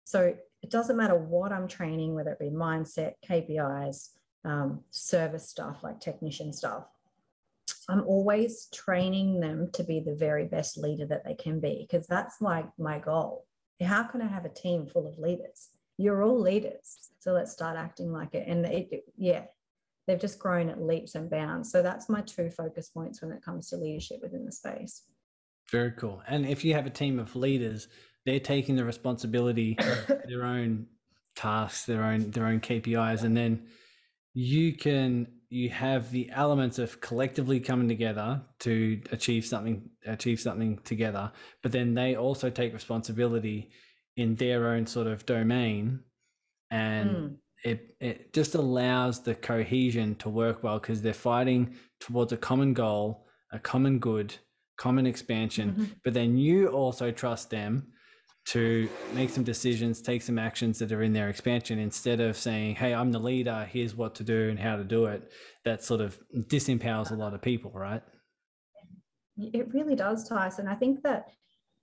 [0.04, 4.10] So it doesn't matter what I'm training, whether it be mindset, KPIs,
[4.46, 6.84] um, service staff, like technician staff.
[7.88, 12.06] I'm always training them to be the very best leader that they can be because
[12.06, 13.44] that's like my goal.
[13.82, 15.68] How can I have a team full of leaders?
[15.98, 17.10] You're all leaders.
[17.18, 18.46] So let's start acting like it.
[18.46, 19.44] And it, yeah,
[20.06, 21.70] they've just grown at leaps and bounds.
[21.70, 25.02] So that's my two focus points when it comes to leadership within the space.
[25.70, 26.22] Very cool.
[26.28, 27.88] And if you have a team of leaders,
[28.24, 29.76] they're taking the responsibility,
[30.28, 30.86] their own
[31.34, 33.66] tasks, their own their own KPIs, and then
[34.36, 40.78] you can you have the elements of collectively coming together to achieve something achieve something
[40.84, 43.70] together but then they also take responsibility
[44.18, 46.00] in their own sort of domain
[46.70, 47.34] and mm.
[47.64, 52.74] it it just allows the cohesion to work well because they're fighting towards a common
[52.74, 54.34] goal a common good
[54.76, 55.84] common expansion mm-hmm.
[56.04, 57.90] but then you also trust them
[58.46, 62.76] to make some decisions, take some actions that are in their expansion instead of saying,
[62.76, 65.30] Hey, I'm the leader, here's what to do and how to do it.
[65.64, 68.02] That sort of disempowers a lot of people, right?
[69.36, 70.68] It really does, Tyson.
[70.68, 71.26] I think that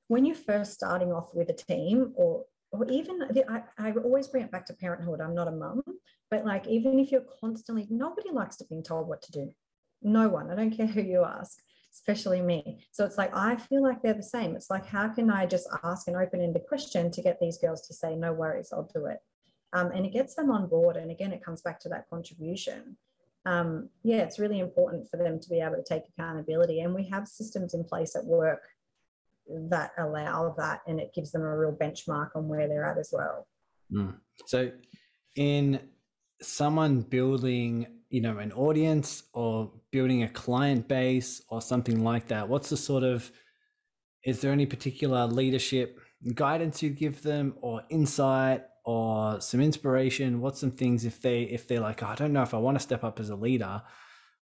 [0.07, 4.43] when you're first starting off with a team or or even I, I always bring
[4.43, 5.21] it back to parenthood.
[5.21, 5.83] I'm not a mum,
[6.31, 9.51] but like even if you're constantly nobody likes to be told what to do.
[10.01, 10.49] No one.
[10.49, 11.59] I don't care who you ask
[11.93, 12.85] especially me.
[12.91, 14.55] So it's like, I feel like they're the same.
[14.55, 17.85] It's like, how can I just ask an open ended question to get these girls
[17.87, 19.19] to say, no worries, I'll do it?
[19.73, 20.97] Um, and it gets them on board.
[20.97, 22.97] And again, it comes back to that contribution.
[23.45, 26.79] Um, yeah, it's really important for them to be able to take accountability.
[26.81, 28.63] And we have systems in place at work
[29.47, 33.09] that allow that, and it gives them a real benchmark on where they're at as
[33.11, 33.47] well.
[33.91, 34.15] Mm.
[34.45, 34.71] So,
[35.35, 35.81] in
[36.41, 42.47] someone building you know an audience or building a client base or something like that?
[42.47, 43.31] What's the sort of
[44.23, 45.99] is there any particular leadership
[46.35, 50.41] guidance you give them or insight or some inspiration?
[50.41, 52.75] What's some things if they if they're like oh, i don't know if i want
[52.75, 53.81] to step up as a leader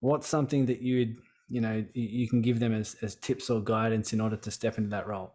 [0.00, 1.16] what's something that you'd
[1.48, 4.78] you know you can give them as, as tips or guidance in order to step
[4.78, 5.34] into that role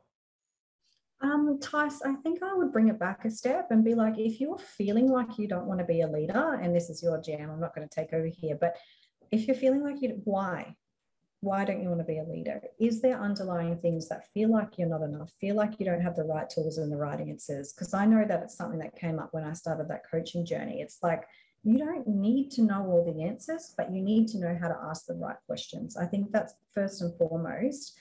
[1.23, 4.39] um, Tice, I think I would bring it back a step and be like, if
[4.39, 7.49] you're feeling like you don't want to be a leader, and this is your jam,
[7.49, 8.75] I'm not going to take over here, but
[9.31, 10.75] if you're feeling like you, why?
[11.39, 12.61] Why don't you want to be a leader?
[12.79, 16.15] Is there underlying things that feel like you're not enough, feel like you don't have
[16.15, 17.73] the right tools and the right answers?
[17.73, 20.81] Because I know that it's something that came up when I started that coaching journey.
[20.81, 21.23] It's like,
[21.63, 24.77] you don't need to know all the answers, but you need to know how to
[24.89, 25.95] ask the right questions.
[25.95, 27.97] I think that's first and foremost.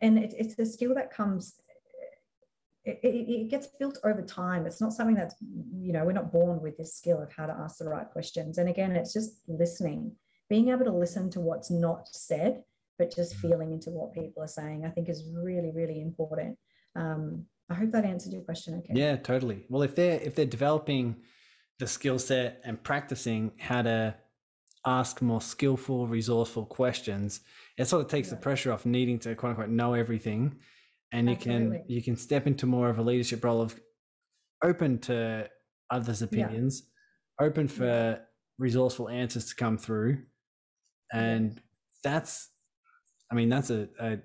[0.00, 1.54] And it, it's a skill that comes,
[2.84, 4.66] it, it, gets built over time.
[4.66, 7.52] It's not something that's, you know, we're not born with this skill of how to
[7.52, 8.58] ask the right questions.
[8.58, 10.12] And again, it's just listening,
[10.48, 12.62] being able to listen to what's not said,
[12.98, 13.48] but just mm-hmm.
[13.48, 16.56] feeling into what people are saying, I think is really, really important.
[16.96, 18.78] Um, I hope that answered your question.
[18.78, 18.98] Okay.
[18.98, 19.64] Yeah, totally.
[19.68, 21.16] Well, if they're if they're developing
[21.78, 24.14] the skill set and practicing how to
[24.84, 27.40] ask more skillful, resourceful questions,
[27.78, 28.34] it sort of takes yeah.
[28.34, 30.56] the pressure off needing to quote unquote know everything.
[31.12, 31.78] And you Absolutely.
[31.78, 33.78] can you can step into more of a leadership role of
[34.62, 35.48] open to
[35.90, 36.82] others' opinions,
[37.40, 37.46] yeah.
[37.46, 38.16] open for yeah.
[38.58, 40.22] resourceful answers to come through.
[41.12, 41.60] And
[42.04, 42.50] that's
[43.30, 44.18] I mean, that's a, a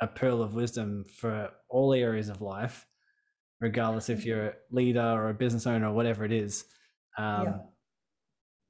[0.00, 2.86] a pearl of wisdom for all areas of life,
[3.60, 6.64] regardless if you're a leader or a business owner or whatever it is.
[7.16, 7.58] Um, yeah.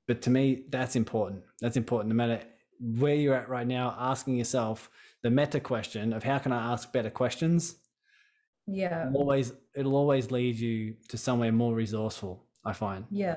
[0.06, 1.42] But to me, that's important.
[1.60, 2.10] That's important.
[2.10, 2.44] No matter
[2.78, 4.88] where you're at right now, asking yourself
[5.26, 7.78] the meta question of how can I ask better questions?
[8.68, 9.08] Yeah.
[9.08, 12.44] It'll always it'll always lead you to somewhere more resourceful.
[12.64, 13.06] I find.
[13.10, 13.36] Yeah.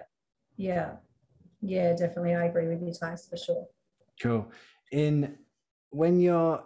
[0.55, 0.91] Yeah.
[1.61, 1.95] Yeah.
[1.95, 3.65] Definitely, I agree with you, Tice, for sure.
[4.21, 4.51] Cool.
[4.91, 5.39] In
[5.89, 6.63] when you're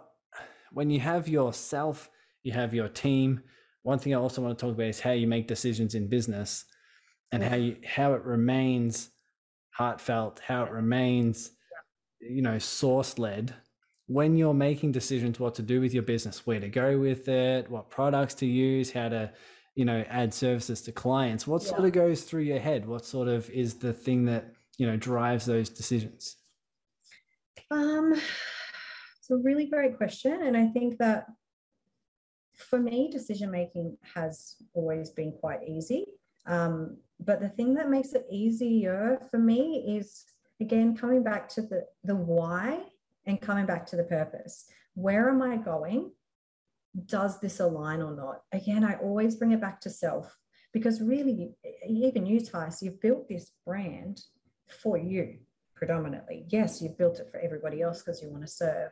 [0.72, 2.10] when you have yourself,
[2.42, 3.40] you have your team.
[3.82, 6.66] One thing I also want to talk about is how you make decisions in business
[7.32, 9.08] and how you how it remains
[9.70, 11.52] heartfelt, how it remains,
[12.20, 13.54] you know, source led
[14.06, 17.70] when you're making decisions what to do with your business, where to go with it,
[17.70, 19.32] what products to use, how to,
[19.74, 21.46] you know, add services to clients.
[21.46, 21.70] What yeah.
[21.70, 22.86] sort of goes through your head?
[22.86, 26.36] What sort of is the thing that, you know, drives those decisions?
[27.70, 30.42] Um it's a really great question.
[30.42, 31.26] And I think that
[32.56, 36.04] for me, decision making has always been quite easy.
[36.46, 40.24] Um, but the thing that makes it easier for me is
[40.60, 42.82] again coming back to the the why
[43.26, 44.66] and coming back to the purpose.
[44.94, 46.12] Where am I going?
[47.06, 48.42] Does this align or not?
[48.52, 50.36] Again, I always bring it back to self
[50.72, 51.54] because really,
[51.88, 54.22] even you, Tice, you've built this brand
[54.82, 55.38] for you
[55.74, 56.46] predominantly.
[56.48, 58.90] Yes, you've built it for everybody else because you want to serve,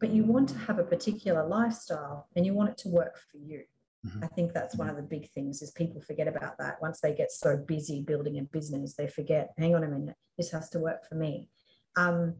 [0.00, 3.38] but you want to have a particular lifestyle and you want it to work for
[3.38, 3.62] you.
[4.06, 4.24] Mm-hmm.
[4.24, 6.80] I think that's one of the big things is people forget about that.
[6.82, 10.50] Once they get so busy building a business, they forget, hang on a minute, this
[10.50, 11.48] has to work for me.
[11.96, 12.34] Um,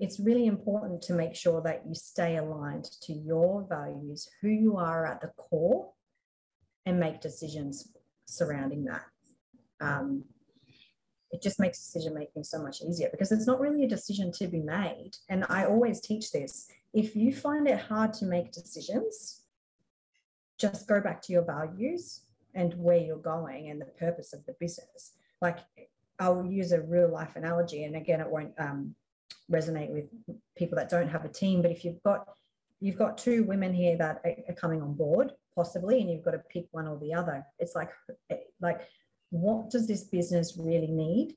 [0.00, 4.78] it's really important to make sure that you stay aligned to your values, who you
[4.78, 5.92] are at the core,
[6.86, 7.92] and make decisions
[8.24, 9.04] surrounding that.
[9.80, 10.24] Um,
[11.30, 14.48] it just makes decision making so much easier because it's not really a decision to
[14.48, 15.12] be made.
[15.28, 19.42] And I always teach this if you find it hard to make decisions,
[20.58, 22.22] just go back to your values
[22.54, 25.12] and where you're going and the purpose of the business.
[25.40, 25.58] Like
[26.18, 28.94] I'll use a real life analogy, and again, it won't um,
[29.50, 30.04] resonate with
[30.56, 31.62] people that don't have a team.
[31.62, 32.28] But if you've got
[32.80, 36.38] you've got two women here that are coming on board, possibly, and you've got to
[36.38, 37.44] pick one or the other.
[37.58, 37.90] It's like
[38.60, 38.80] like
[39.30, 41.36] what does this business really need?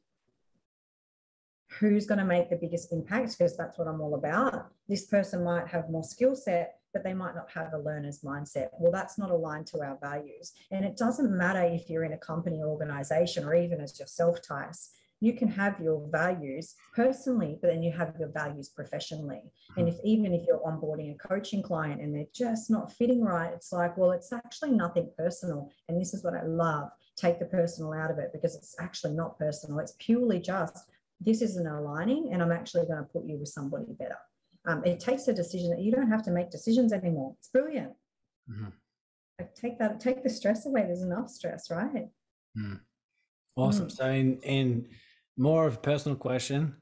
[1.80, 3.38] Who's going to make the biggest impact?
[3.38, 4.68] Because that's what I'm all about.
[4.88, 8.70] This person might have more skill set, but they might not have a learner's mindset.
[8.80, 10.54] Well, that's not aligned to our values.
[10.72, 14.40] And it doesn't matter if you're in a company or organization or even as yourself,
[14.42, 14.92] Tice.
[15.24, 19.42] You can have your values personally, but then you have your values professionally.
[19.78, 23.54] And if even if you're onboarding a coaching client and they're just not fitting right,
[23.54, 25.72] it's like, well, it's actually nothing personal.
[25.88, 26.90] And this is what I love.
[27.16, 29.80] Take the personal out of it because it's actually not personal.
[29.80, 33.86] It's purely just this isn't aligning, and I'm actually going to put you with somebody
[33.98, 34.18] better
[34.66, 37.36] um, it takes a decision that you don't have to make decisions anymore.
[37.40, 37.94] It's brilliant.
[38.50, 38.70] Mm-hmm.
[39.40, 40.84] Like take that, take the stress away.
[40.84, 42.08] There's enough stress, right?
[42.58, 42.80] Mm.
[43.56, 43.88] Awesome.
[43.88, 43.92] Mm.
[43.92, 44.88] So, in, in
[45.38, 46.76] more of a personal question,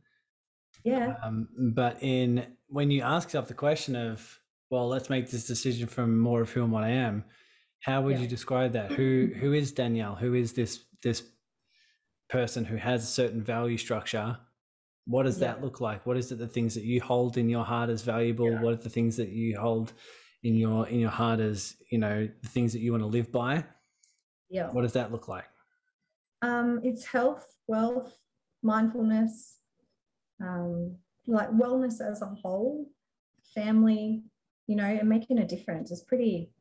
[0.83, 1.15] yeah.
[1.23, 5.87] Um, but in when you ask yourself the question of, well, let's make this decision
[5.87, 7.23] from more of who and what I am.
[7.81, 8.23] How would yeah.
[8.23, 8.91] you describe that?
[8.91, 10.15] Who who is Danielle?
[10.15, 11.23] Who is this this
[12.29, 14.37] person who has a certain value structure
[15.05, 15.47] what does yeah.
[15.47, 18.01] that look like what is it the things that you hold in your heart as
[18.03, 18.61] valuable yeah.
[18.61, 19.91] what are the things that you hold
[20.43, 23.31] in your in your heart as you know the things that you want to live
[23.31, 23.63] by
[24.49, 25.45] yeah what does that look like
[26.41, 28.20] um it's health wealth
[28.63, 29.57] mindfulness
[30.41, 30.97] um
[31.27, 32.87] like wellness as a whole,
[33.53, 34.23] family,
[34.67, 36.51] you know, and making a difference is pretty,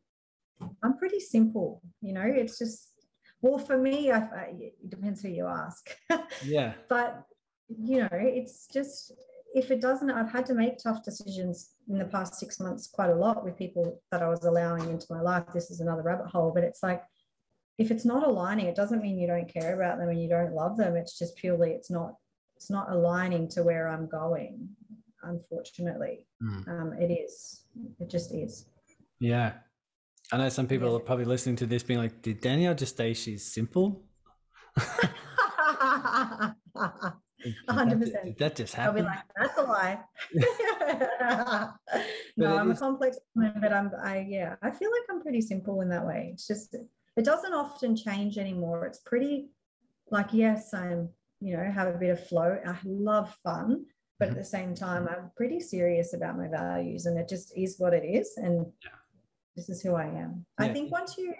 [0.83, 2.93] I'm pretty simple, you know, it's just,
[3.43, 5.91] well, for me, I, I, it depends who you ask.
[6.45, 6.75] Yeah.
[6.89, 7.23] but,
[7.69, 9.13] you know, it's just,
[9.55, 13.11] if it doesn't, I've had to make tough decisions in the past six months quite
[13.11, 15.45] a lot with people that I was allowing into my life.
[15.53, 17.03] This is another rabbit hole, but it's like,
[17.81, 20.53] if it's not aligning, it doesn't mean you don't care about them and you don't
[20.53, 20.97] love them.
[20.97, 22.14] It's just purely, it's not,
[22.55, 24.69] it's not aligning to where I'm going.
[25.23, 26.69] Unfortunately, Mm.
[26.69, 27.62] um, it is.
[27.99, 28.66] It just is.
[29.19, 29.53] Yeah.
[30.33, 30.97] I know some people Yeah.
[30.97, 34.05] are probably listening to this being like, did Danielle just say she's simple?
[37.69, 38.25] hundred percent.
[38.27, 39.99] Did that just I'll be like, that's a lie.
[42.37, 45.40] no, I'm is- a complex woman, but I'm I yeah, I feel like I'm pretty
[45.40, 46.31] simple in that way.
[46.33, 46.77] It's just
[47.16, 48.87] it doesn't often change anymore.
[48.87, 49.51] It's pretty
[50.11, 51.09] like yes, I'm,
[51.40, 52.59] you know, have a bit of flow.
[52.66, 53.87] I love fun,
[54.18, 54.38] but at Mhm.
[54.38, 58.05] the same time, I'm pretty serious about my values and it just is what it
[58.05, 58.37] is.
[58.37, 58.90] And Yeah.
[59.57, 60.46] this is who I am.
[60.59, 61.35] I think once you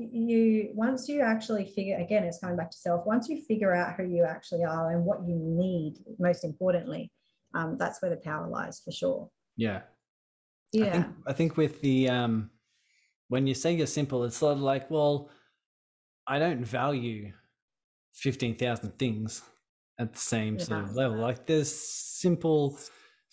[0.00, 3.96] you once you actually figure again it's coming back to self once you figure out
[3.96, 7.10] who you actually are and what you need most importantly
[7.54, 9.80] um, that's where the power lies for sure yeah.
[10.72, 12.50] yeah I think I think with the um
[13.28, 15.30] when you say you're simple, it's sort of like, well,
[16.26, 17.32] I don't value
[18.12, 19.42] fifteen thousand things
[19.98, 21.18] at the same sort of level.
[21.18, 22.78] Like there's simple,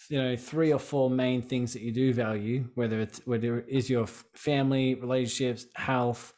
[0.09, 3.65] you know, three or four main things that you do value, whether it's whether it
[3.69, 6.33] is your family, relationships, health,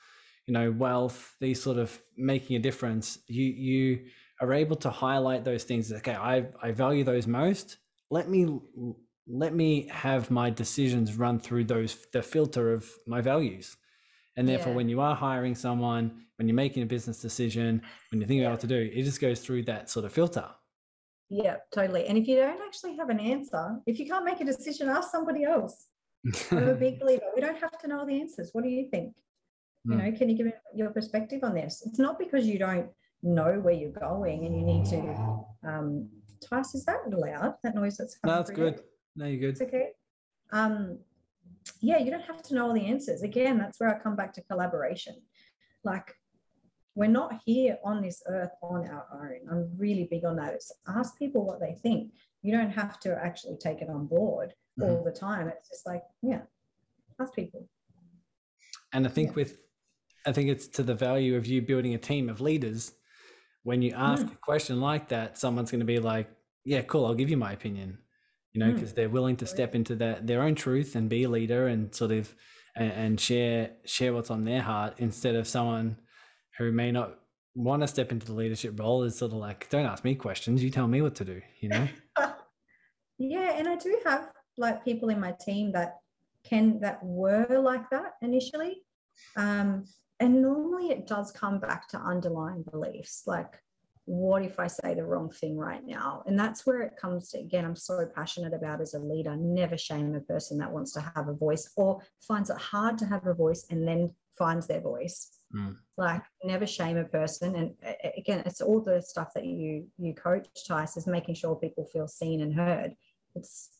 [0.45, 3.19] you know, wealth, these sort of making a difference.
[3.27, 4.05] You you
[4.41, 5.91] are able to highlight those things.
[5.91, 7.77] Okay, I I value those most.
[8.09, 8.59] Let me
[9.29, 13.75] let me have my decisions run through those the filter of my values.
[14.37, 14.77] And therefore Yeah.
[14.77, 18.47] when you are hiring someone when you're making a business decision when you're thinking Yeah.
[18.47, 20.47] about what to do it just goes through that sort of filter.
[21.29, 22.05] Yeah totally.
[22.05, 25.11] And if you don't actually have an answer if you can't make a decision ask
[25.11, 25.87] somebody else.
[26.51, 27.25] I'm a big believer.
[27.35, 28.51] We don't have to know the answers.
[28.53, 29.15] What do you think?
[29.85, 30.11] You Mm.
[30.11, 31.83] know can you give me your perspective on this?
[31.85, 32.89] It's not because you don't
[33.23, 34.99] know where you're going and you need to
[35.67, 36.09] um
[36.39, 38.79] Tice, is that loud that noise that's coming no that's through there?
[39.17, 39.49] No you're good.
[39.49, 39.89] It's okay.
[40.51, 40.99] Um,
[41.81, 43.21] yeah, you don't have to know all the answers.
[43.23, 45.15] Again, that's where I come back to collaboration.
[45.83, 46.13] Like,
[46.95, 49.49] we're not here on this earth on our own.
[49.51, 50.53] I'm really big on that.
[50.53, 52.13] It's ask people what they think.
[52.41, 55.47] You don't have to actually take it on board all the time.
[55.49, 56.41] It's just like, yeah,
[57.19, 57.67] ask people.
[58.93, 59.35] and i think Yeah.
[59.41, 59.51] with
[60.25, 62.93] i think it's to the value of you building a team of leaders
[63.63, 64.31] when you ask Mm.
[64.33, 66.27] a question like that someone's going to be like
[66.63, 67.97] yeah cool i'll give you my opinion
[68.57, 68.75] you know Mm.
[68.75, 71.93] because they're willing to step into that their own truth and be a leader and
[71.93, 72.33] sort of
[72.75, 75.97] and, and share share what's on their heart instead of someone
[76.57, 77.19] who may not
[77.53, 80.63] want to step into the leadership role is sort of like don't ask me questions
[80.63, 81.87] you tell me what to do you know
[83.19, 85.97] Yeah, and I do have like people in my team that
[86.47, 88.83] can that were like that initially.
[89.35, 89.85] Um,
[90.19, 93.53] and normally it does come back to underlying beliefs like
[94.07, 96.23] what if I say the wrong thing right now?
[96.25, 99.77] And that's where it comes to again, I'm so passionate about as a leader, never
[99.77, 103.27] shame a person that wants to have a voice or finds it hard to have
[103.27, 105.39] a voice and then finds their voice.
[105.53, 105.75] Mm.
[105.97, 107.55] Like never shame a person.
[107.55, 107.73] And
[108.17, 112.07] again, it's all the stuff that you you coach, Tice, is making sure people feel
[112.07, 112.95] seen and heard.
[113.35, 113.71] It's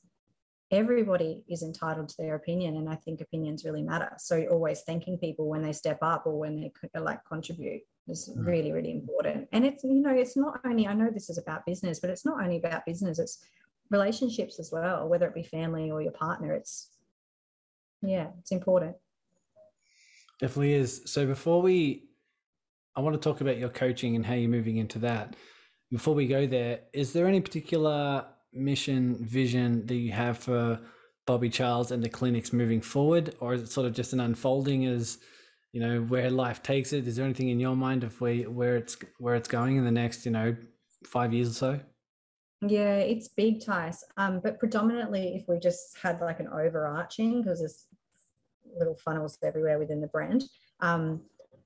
[0.72, 5.18] everybody is entitled to their opinion and i think opinions really matter so always thanking
[5.18, 8.46] people when they step up or when they like contribute is Mm.
[8.46, 11.66] really really important and it's you know it's not only i know this is about
[11.66, 13.40] business but it's not only about business it's
[13.90, 16.90] relationships as well whether it be family or your partner it's
[18.02, 18.96] yeah it's important
[20.40, 21.02] Definitely is.
[21.08, 22.10] So before we,
[22.96, 25.36] I want to talk about your coaching and how you're moving into that.
[25.90, 30.80] Before we go there, is there any particular mission, vision that you have for
[31.26, 34.86] Bobby Charles and the clinics moving forward, or is it sort of just an unfolding
[34.86, 35.18] as
[35.78, 37.08] you know where life takes it?
[37.08, 39.92] Is there anything in your mind of where where it's where it's going in the
[39.92, 40.56] next you know
[41.06, 41.80] five years or so?
[42.68, 44.04] Yeah, it's big ties.
[44.18, 47.86] Um, but predominantly, if we just had like an overarching, because there's
[48.76, 50.46] little funnels everywhere within the brand,
[50.80, 51.22] um,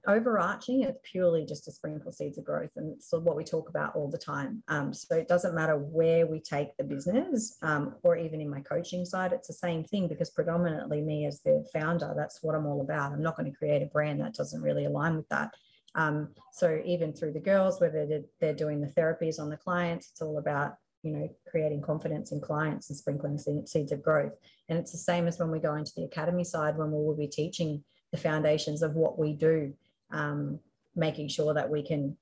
[0.07, 2.71] overarching, it's purely just to sprinkle seeds of growth.
[2.75, 4.63] And it's what we talk about all the time.
[4.67, 8.61] Um, so it doesn't matter where we take the business um, or even in my
[8.61, 12.65] coaching side, it's the same thing because predominantly me as the founder, that's what I'm
[12.65, 13.11] all about.
[13.11, 15.51] I'm not going to create a brand that doesn't really align with that.
[15.95, 20.09] Um, so even through the girls, whether they're, they're doing the therapies on the clients,
[20.11, 24.33] it's all about you know creating confidence in clients and sprinkling seeds of growth.
[24.69, 27.17] And it's the same as when we go into the academy side when we will
[27.17, 29.73] be teaching the foundations of what we do,
[30.11, 30.59] um,
[30.95, 32.15] making sure that we can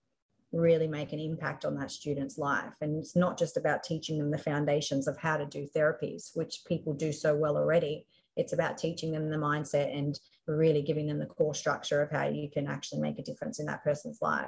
[0.52, 2.74] really make an impact on that student's life.
[2.82, 6.62] And it's not just about teaching them the foundations of how to do therapies, which
[6.68, 8.06] people do so well already.
[8.36, 12.28] It's about teaching them the mindset and really giving them the core structure of how
[12.28, 14.48] you can actually make a difference in that person's life.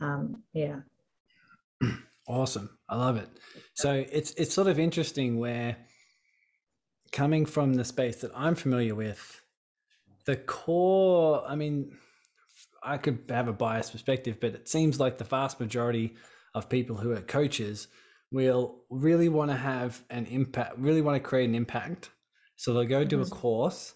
[0.00, 0.80] Um, yeah.
[2.28, 2.78] Awesome.
[2.88, 3.28] I love it.
[3.74, 5.76] So it's it's sort of interesting where
[7.10, 9.42] coming from the space that I'm familiar with,
[10.26, 11.96] the core, I mean,
[12.82, 16.14] I could have a biased perspective, but it seems like the vast majority
[16.54, 17.88] of people who are coaches
[18.32, 22.10] will really want to have an impact, really want to create an impact.
[22.56, 23.34] So they'll go do a mm-hmm.
[23.34, 23.94] course,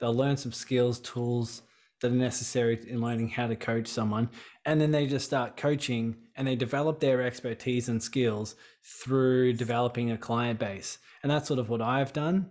[0.00, 1.62] they'll learn some skills, tools
[2.00, 4.28] that are necessary in learning how to coach someone,
[4.64, 10.10] and then they just start coaching and they develop their expertise and skills through developing
[10.10, 10.98] a client base.
[11.22, 12.50] And that's sort of what I've done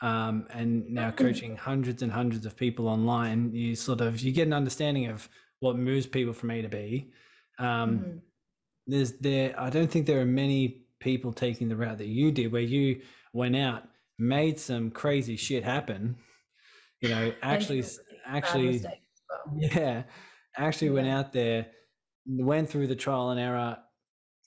[0.00, 1.24] um, and now mm-hmm.
[1.24, 5.28] coaching hundreds and hundreds of people online, you sort of you get an understanding of
[5.60, 7.10] what moves people from A to B.
[7.58, 8.18] Um, mm-hmm.
[8.86, 12.52] There's there, I don't think there are many people taking the route that you did,
[12.52, 13.00] where you
[13.32, 13.84] went out,
[14.18, 16.16] made some crazy shit happen.
[17.00, 17.84] You know, actually,
[18.24, 18.84] actually,
[19.56, 20.04] yeah,
[20.56, 20.94] actually yeah.
[20.94, 21.66] went out there,
[22.26, 23.78] went through the trial and error.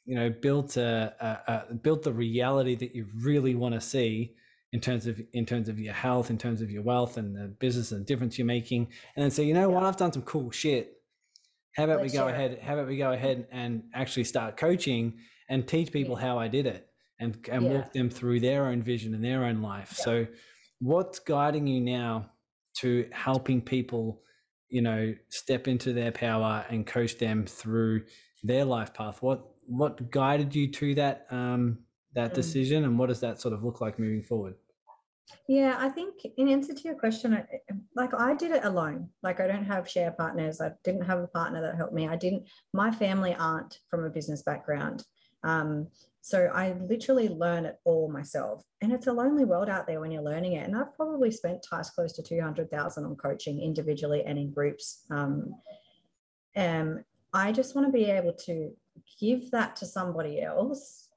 [0.05, 4.35] You know, built a, a, a built the reality that you really want to see
[4.73, 7.47] in terms of in terms of your health, in terms of your wealth and the
[7.47, 9.75] business and the difference you're making, and then say, you know yeah.
[9.75, 10.93] what, I've done some cool shit.
[11.75, 12.35] How about Let's we go share.
[12.35, 12.59] ahead?
[12.61, 15.19] How about we go ahead and actually start coaching
[15.49, 16.25] and teach people yeah.
[16.27, 16.87] how I did it
[17.21, 17.69] and and yeah.
[17.69, 19.93] walk them through their own vision and their own life.
[19.93, 20.27] So,
[20.79, 22.31] what's guiding you now
[22.79, 24.21] to helping people,
[24.69, 28.03] you know, step into their power and coach them through
[28.43, 29.21] their life path?
[29.21, 31.79] What what guided you to that um,
[32.15, 32.35] that mm.
[32.35, 34.55] decision, and what does that sort of look like moving forward?
[35.47, 37.43] Yeah, I think in answer to your question,
[37.95, 39.09] like I did it alone.
[39.21, 40.61] Like I don't have share partners.
[40.61, 42.07] I didn't have a partner that helped me.
[42.07, 42.47] I didn't.
[42.73, 45.03] My family aren't from a business background,
[45.43, 45.87] um,
[46.21, 48.63] so I literally learn it all myself.
[48.81, 50.65] And it's a lonely world out there when you're learning it.
[50.67, 54.51] And I've probably spent ties close to two hundred thousand on coaching individually and in
[54.51, 55.05] groups.
[55.09, 55.55] Um,
[56.55, 57.03] and
[57.33, 58.71] I just want to be able to
[59.19, 61.09] give that to somebody else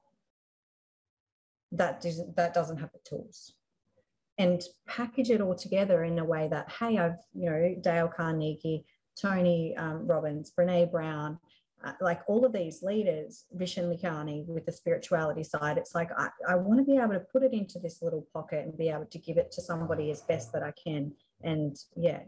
[1.71, 3.53] that doesn't that doesn't have the tools
[4.37, 8.85] and package it all together in a way that hey i've you know dale carnegie
[9.19, 11.39] tony um, robbins brene brown
[11.83, 16.29] uh, like all of these leaders vishen lakhiani with the spirituality side it's like i,
[16.47, 19.05] I want to be able to put it into this little pocket and be able
[19.05, 21.13] to give it to somebody as best that i can
[21.43, 22.19] and yeah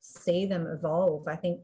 [0.00, 1.60] see them evolve i think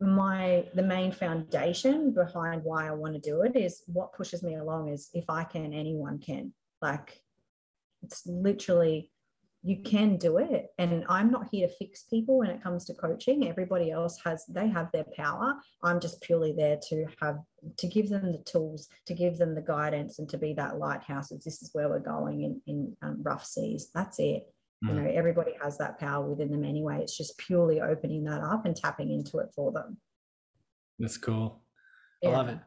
[0.00, 4.56] my the main foundation behind why I want to do it is what pushes me
[4.56, 6.52] along is if I can, anyone can.
[6.82, 7.20] Like
[8.02, 9.10] it's literally
[9.66, 10.68] you can do it.
[10.78, 13.48] And I'm not here to fix people when it comes to coaching.
[13.48, 15.56] Everybody else has they have their power.
[15.82, 17.38] I'm just purely there to have
[17.78, 21.32] to give them the tools, to give them the guidance, and to be that lighthouse.
[21.32, 24.44] If this is where we're going in in um, rough seas, that's it.
[24.84, 24.88] Mm.
[24.88, 27.00] You know, everybody has that power within them anyway.
[27.00, 29.96] It's just purely opening that up and tapping into it for them.
[31.00, 31.62] That's cool.
[32.22, 32.30] Yeah.
[32.30, 32.58] I love it.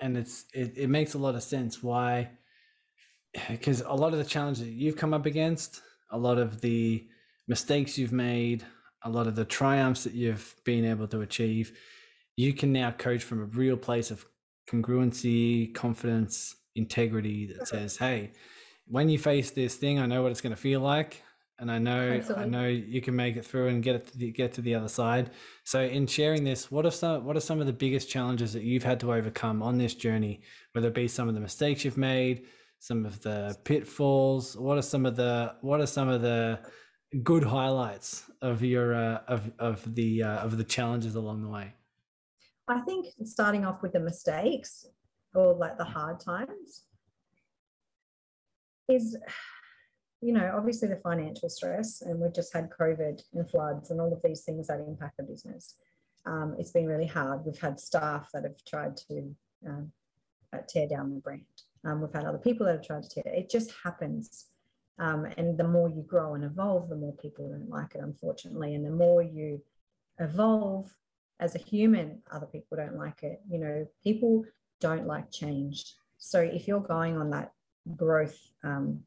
[0.00, 2.30] And it's it, it makes a lot of sense why
[3.48, 7.06] because a lot of the challenges you've come up against, a lot of the
[7.48, 8.64] mistakes you've made,
[9.02, 11.76] a lot of the triumphs that you've been able to achieve,
[12.36, 14.24] you can now coach from a real place of
[14.68, 17.64] congruency, confidence, integrity that uh-huh.
[17.64, 18.32] says, "Hey,
[18.86, 21.22] when you face this thing, I know what it's going to feel like
[21.60, 22.44] and I know Absolutely.
[22.44, 24.74] I know you can make it through and get it to the, get to the
[24.74, 25.30] other side.
[25.64, 28.62] So in sharing this, what are some what are some of the biggest challenges that
[28.62, 30.40] you've had to overcome on this journey?
[30.72, 32.46] Whether it be some of the mistakes you've made,
[32.80, 34.56] some of the pitfalls.
[34.56, 36.58] What are some of the what are some of the
[37.22, 41.74] good highlights of your uh, of of the uh, of the challenges along the way?
[42.66, 44.86] I think starting off with the mistakes
[45.34, 46.84] or like the hard times
[48.88, 49.16] is
[50.22, 54.12] you know, obviously the financial stress, and we've just had COVID and floods and all
[54.12, 55.76] of these things that impact the business.
[56.26, 57.46] Um, it's been really hard.
[57.46, 59.34] We've had staff that have tried to
[59.66, 59.92] um,
[60.52, 61.44] uh, tear down the brand.
[61.84, 63.38] Um, we've had other people that have tried to tear it.
[63.38, 64.46] It just happens.
[64.98, 68.74] Um, and the more you grow and evolve, the more people don't like it, unfortunately.
[68.74, 69.62] And the more you
[70.18, 70.94] evolve
[71.40, 73.40] as a human, other people don't like it.
[73.50, 74.44] You know, people
[74.80, 75.94] don't like change.
[76.18, 77.52] So if you're going on that
[77.96, 79.00] growth um,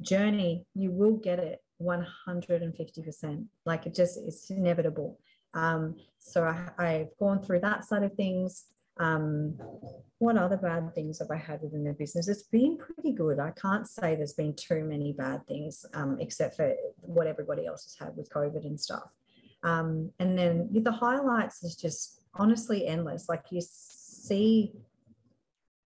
[0.00, 3.44] journey, you will get it 150%.
[3.64, 5.18] Like it just, it's inevitable.
[5.52, 6.44] Um, so
[6.78, 8.66] I, have gone through that side of things.
[8.96, 9.58] Um,
[10.18, 12.28] what other bad things have I had within the business?
[12.28, 13.38] It's been pretty good.
[13.38, 17.84] I can't say there's been too many bad things, um, except for what everybody else
[17.84, 19.10] has had with COVID and stuff.
[19.64, 23.28] Um, and then the highlights is just honestly endless.
[23.28, 24.72] Like you see,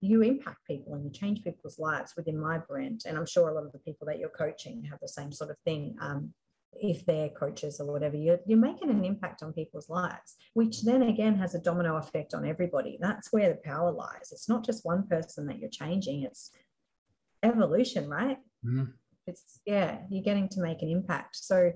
[0.00, 3.02] you impact people and you change people's lives within my brand.
[3.06, 5.50] And I'm sure a lot of the people that you're coaching have the same sort
[5.50, 5.96] of thing.
[6.00, 6.32] Um,
[6.80, 11.02] if they're coaches or whatever, you're, you're making an impact on people's lives, which then
[11.02, 12.98] again has a domino effect on everybody.
[13.00, 14.30] That's where the power lies.
[14.32, 16.50] It's not just one person that you're changing, it's
[17.42, 18.38] evolution, right?
[18.64, 18.92] Mm.
[19.26, 21.36] It's, yeah, you're getting to make an impact.
[21.36, 21.72] So,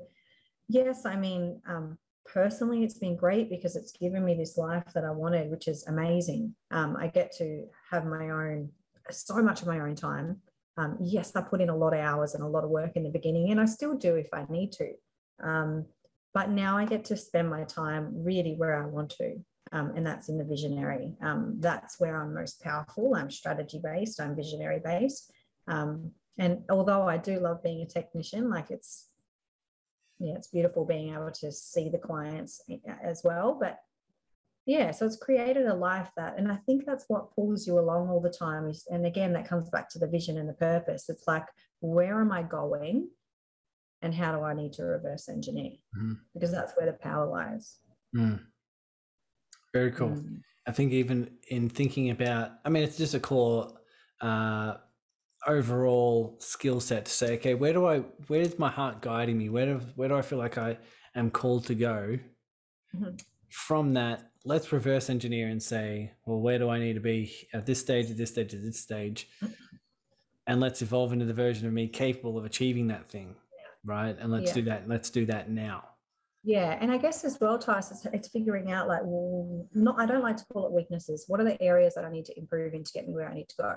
[0.69, 5.05] yes, I mean, um, personally, it's been great because it's given me this life that
[5.05, 6.55] I wanted, which is amazing.
[6.71, 8.71] Um, I get to have my own,
[9.11, 10.41] so much of my own time.
[10.79, 13.03] Um, yes, I put in a lot of hours and a lot of work in
[13.03, 14.93] the beginning, and I still do if I need to.
[15.43, 15.87] Um,
[16.33, 19.35] but now I get to spend my time really where I want to.
[19.73, 21.15] Um, and that's in the visionary.
[21.21, 23.15] Um, that's where I'm most powerful.
[23.15, 25.31] I'm strategy based, I'm visionary based.
[25.67, 29.09] Um, and although I do love being a technician, like it's
[30.21, 33.57] yeah, it's beautiful being able to see the clients eh, as well.
[33.61, 33.79] But
[34.69, 38.11] yeah, so it's created a life that, and I think that's what pulls you along
[38.11, 38.69] all the time.
[38.69, 41.09] Is, and again, that comes back to the vision and the purpose.
[41.09, 41.47] It's like,
[41.81, 43.09] where am I going?
[44.03, 45.73] And how do I need to reverse engineer?
[45.99, 46.19] Mm.
[46.35, 47.79] Because that's where the power lies.
[48.15, 48.41] Mm.
[49.73, 50.11] Very cool.
[50.11, 50.43] Mm.
[50.67, 53.73] I think even in thinking about, I mean, it's just a core
[54.21, 54.75] uh,
[55.47, 59.49] overall skill set to say, okay, where do I, where's my heart guiding me?
[59.49, 60.77] Where do, where do I feel like I
[61.15, 62.19] am called to go?
[62.95, 63.17] Mm-hmm.
[63.49, 67.67] From that, let's reverse engineer and say, well, where do I need to be at
[67.67, 69.29] this stage, at this stage, at this stage?
[70.47, 73.37] And let's evolve into the version of me capable of achieving that thing.
[73.85, 74.17] Right.
[74.19, 74.55] And let's yeah.
[74.55, 74.89] do that.
[74.89, 75.85] Let's do that now.
[76.45, 80.07] Yeah, and I guess as well, Tice, it's, it's figuring out like, well, not I
[80.07, 81.25] don't like to call it weaknesses.
[81.27, 83.35] What are the areas that I need to improve in to get me where I
[83.35, 83.77] need to go?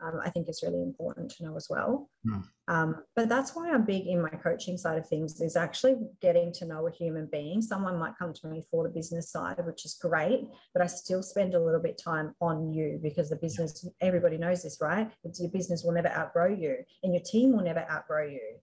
[0.00, 2.10] Um, I think is really important to know as well.
[2.26, 2.44] Mm.
[2.68, 6.52] Um, but that's why I'm big in my coaching side of things is actually getting
[6.54, 7.62] to know a human being.
[7.62, 11.22] Someone might come to me for the business side, which is great, but I still
[11.22, 15.10] spend a little bit time on you because the business, everybody knows this, right?
[15.24, 18.58] It's your business will never outgrow you and your team will never outgrow you.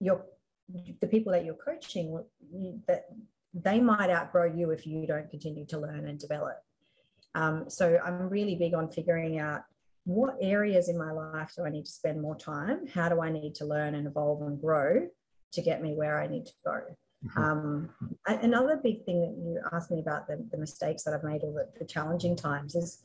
[0.00, 0.24] Your
[1.00, 2.24] the people that you're coaching
[2.88, 3.04] that
[3.52, 6.56] they might outgrow you if you don't continue to learn and develop.
[7.34, 9.62] Um, so I'm really big on figuring out
[10.04, 12.86] what areas in my life do I need to spend more time?
[12.92, 15.06] How do I need to learn and evolve and grow
[15.52, 16.80] to get me where I need to go?
[17.24, 17.42] Mm-hmm.
[17.42, 17.90] Um,
[18.26, 21.52] another big thing that you asked me about the, the mistakes that I've made or
[21.52, 23.04] the, the, challenging times is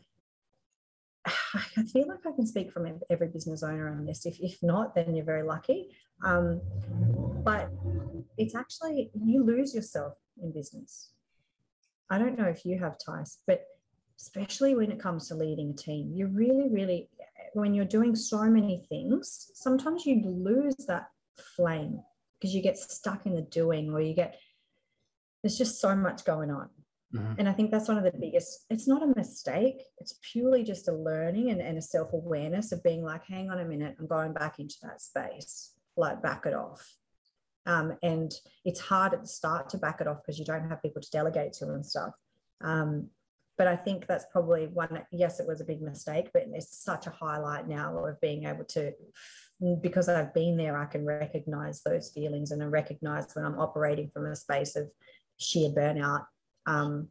[1.28, 4.26] I feel like I can speak from every business owner on this.
[4.26, 5.90] If, if not, then you're very lucky.
[6.24, 6.62] Um,
[7.44, 7.70] but
[8.40, 11.12] it's actually, you lose yourself in business.
[12.10, 13.66] I don't know if you have ties, but
[14.20, 16.12] especially when it comes to leading a team.
[16.14, 17.10] You really, really,
[17.54, 21.10] when you're doing so many things, sometimes you lose that
[21.56, 22.02] flame
[22.40, 24.40] because you get stuck in the doing or you get,
[25.42, 26.70] there's just so much going on.
[27.14, 27.34] Mm-hmm.
[27.38, 29.82] And I think that's one of the biggest, it's not a mistake.
[30.00, 33.60] It's purely just a learning and, and a self awareness of being like, hang on
[33.60, 36.96] a minute, I'm going back into that space, like back it off.
[37.66, 38.34] Um, and
[38.66, 41.12] it's hard at the start to back it off because you don't have people to
[41.12, 42.14] delegate to and stuff.
[42.62, 43.10] Um,
[43.58, 45.04] but I think that's probably one.
[45.12, 48.66] Yes, it was a big mistake, but it's such a highlight now of being able
[48.66, 48.94] to,
[49.82, 54.10] because I've been there, I can recognize those feelings and I recognize when I'm operating
[54.14, 54.90] from a space of
[55.38, 56.26] sheer burnout.
[56.66, 57.10] Um,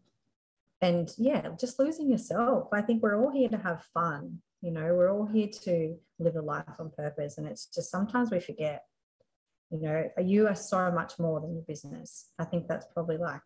[0.81, 2.69] and yeah, just losing yourself.
[2.73, 4.39] I think we're all here to have fun.
[4.63, 8.31] You know, we're all here to live a life on purpose, and it's just sometimes
[8.31, 8.85] we forget.
[9.71, 12.31] You know, you are so much more than your business.
[12.39, 13.43] I think that's probably like,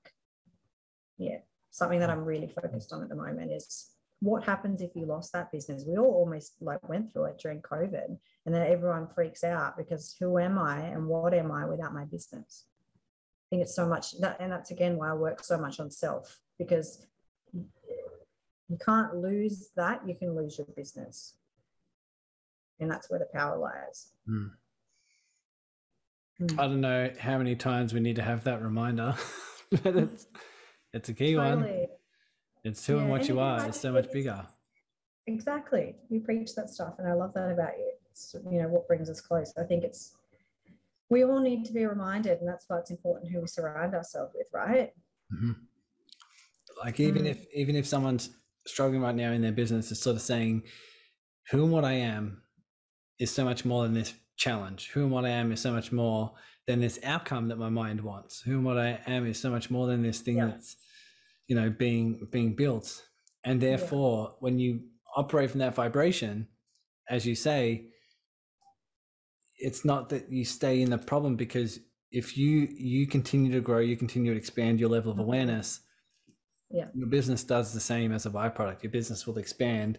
[1.18, 1.38] yeah,
[1.70, 3.90] something that I'm really focused on at the moment is
[4.20, 5.84] what happens if you lost that business?
[5.86, 10.14] We all almost like went through it during COVID, and then everyone freaks out because
[10.20, 12.66] who am I and what am I without my business?
[13.46, 15.90] I think it's so much that, and that's again why I work so much on
[15.90, 17.06] self because
[17.52, 20.06] you can't lose that.
[20.06, 21.34] You can lose your business,
[22.78, 24.12] and that's where the power lies.
[24.28, 24.50] Mm.
[26.42, 26.58] Mm.
[26.58, 29.14] I don't know how many times we need to have that reminder,
[29.82, 30.26] but it's
[30.92, 31.62] it's a key totally.
[31.62, 31.86] one.
[32.64, 33.66] It's who yeah, and what you are.
[33.66, 34.46] It's so much bigger.
[35.26, 35.96] Exactly.
[36.08, 37.92] You preach that stuff, and I love that about you.
[38.10, 39.52] It's you know what brings us close.
[39.58, 40.14] I think it's
[41.08, 44.32] we all need to be reminded, and that's why it's important who we surround ourselves
[44.34, 44.92] with, right?
[45.32, 45.52] Mm-hmm.
[46.84, 47.30] Like even mm.
[47.30, 48.30] if even if someone's
[48.66, 50.64] struggling right now in their business, is sort of saying,
[51.50, 52.42] "Who and what I am
[53.18, 54.90] is so much more than this challenge.
[54.92, 56.32] Who and what I am is so much more
[56.66, 58.40] than this outcome that my mind wants.
[58.40, 60.46] Who and what I am is so much more than this thing yeah.
[60.46, 60.76] that's,
[61.46, 63.06] you know, being being built.
[63.44, 64.36] And therefore, yeah.
[64.40, 64.80] when you
[65.16, 66.48] operate from that vibration,
[67.08, 67.86] as you say,
[69.58, 71.78] it's not that you stay in the problem because
[72.10, 75.28] if you you continue to grow, you continue to expand your level of mm-hmm.
[75.28, 75.80] awareness,
[76.70, 76.86] Yeah.
[76.94, 78.82] Your business does the same as a byproduct.
[78.82, 79.98] Your business will expand.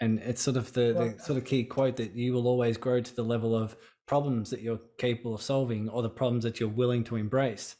[0.00, 3.00] And it's sort of the, the sort of key quote that you will always grow
[3.00, 3.76] to the level of
[4.06, 7.76] problems that you're capable of solving or the problems that you're willing to embrace.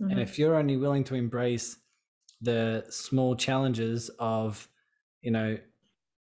[0.00, 0.10] Mm-hmm.
[0.12, 1.76] And if you're only willing to embrace
[2.40, 4.68] the small challenges of,
[5.22, 5.58] you know,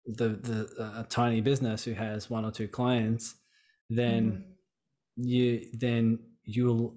[0.04, 3.36] the the a tiny business who has one or two clients,
[3.88, 4.42] then mm-hmm.
[5.16, 6.96] you then you'll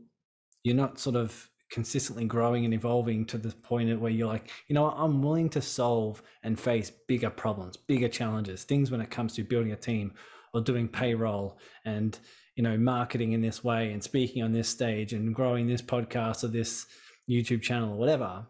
[0.63, 4.75] you're not sort of consistently growing and evolving to the point where you're like, you
[4.75, 9.33] know, I'm willing to solve and face bigger problems, bigger challenges, things when it comes
[9.35, 10.13] to building a team
[10.53, 12.17] or doing payroll and
[12.55, 16.43] you know marketing in this way and speaking on this stage and growing this podcast
[16.43, 16.85] or this
[17.29, 18.45] YouTube channel or whatever.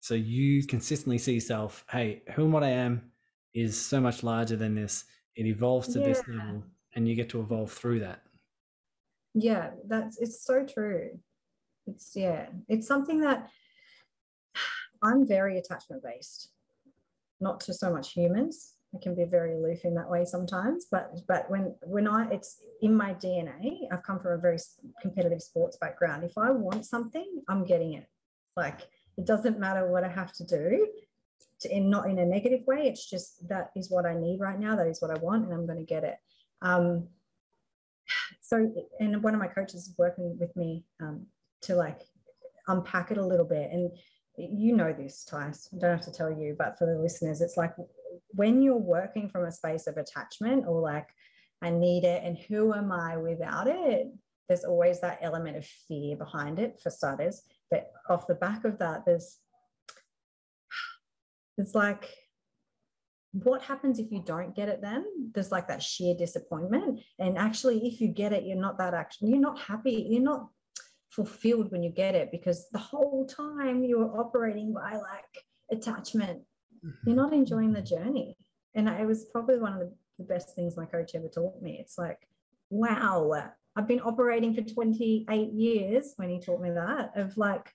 [0.00, 3.12] So you consistently see yourself, hey, who and what I am
[3.54, 5.04] is so much larger than this.
[5.36, 6.06] It evolves to yeah.
[6.06, 6.64] this level
[6.94, 8.22] and you get to evolve through that.
[9.34, 11.20] Yeah, that's it's so true.
[11.86, 13.48] It's yeah, it's something that
[15.02, 16.50] I'm very attachment based,
[17.40, 18.74] not to so much humans.
[18.94, 22.62] I can be very aloof in that way sometimes, but but when when I it's
[22.82, 23.86] in my DNA.
[23.92, 24.58] I've come from a very
[25.00, 26.24] competitive sports background.
[26.24, 28.06] If I want something, I'm getting it.
[28.56, 30.88] Like it doesn't matter what I have to do,
[31.60, 32.86] to, in not in a negative way.
[32.86, 34.76] It's just that is what I need right now.
[34.76, 36.16] That is what I want, and I'm going to get it.
[36.62, 37.08] Um,
[38.40, 41.26] so, and one of my coaches is working with me um,
[41.62, 42.00] to like
[42.68, 43.70] unpack it a little bit.
[43.70, 43.90] And
[44.36, 45.68] you know this, Tice.
[45.74, 47.74] I don't have to tell you, but for the listeners, it's like
[48.30, 51.08] when you're working from a space of attachment or like,
[51.62, 54.06] I need it, and who am I without it?
[54.48, 57.42] There's always that element of fear behind it for starters.
[57.70, 59.38] But off the back of that, there's
[61.58, 62.08] it's like
[63.32, 65.04] what happens if you don't get it then
[65.34, 69.28] there's like that sheer disappointment and actually if you get it you're not that actually
[69.28, 70.48] you're not happy you're not
[71.10, 76.42] fulfilled when you get it because the whole time you're operating by like attachment.
[77.04, 78.36] You're not enjoying the journey.
[78.74, 81.78] And it was probably one of the, the best things my coach ever taught me.
[81.78, 82.26] It's like
[82.70, 87.74] wow i've been operating for 28 years when he taught me that of like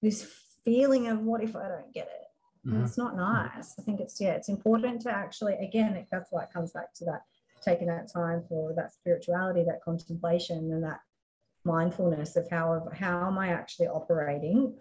[0.00, 0.26] this
[0.64, 2.68] feeling of what if i don't get it?
[2.68, 2.84] Mm-hmm.
[2.84, 3.74] it's not nice.
[3.78, 7.04] I think it's yeah it's important to actually again that's why it comes back to
[7.06, 7.22] that
[7.64, 11.00] taking that time for that spirituality that contemplation and that
[11.64, 14.74] mindfulness of how how am I actually operating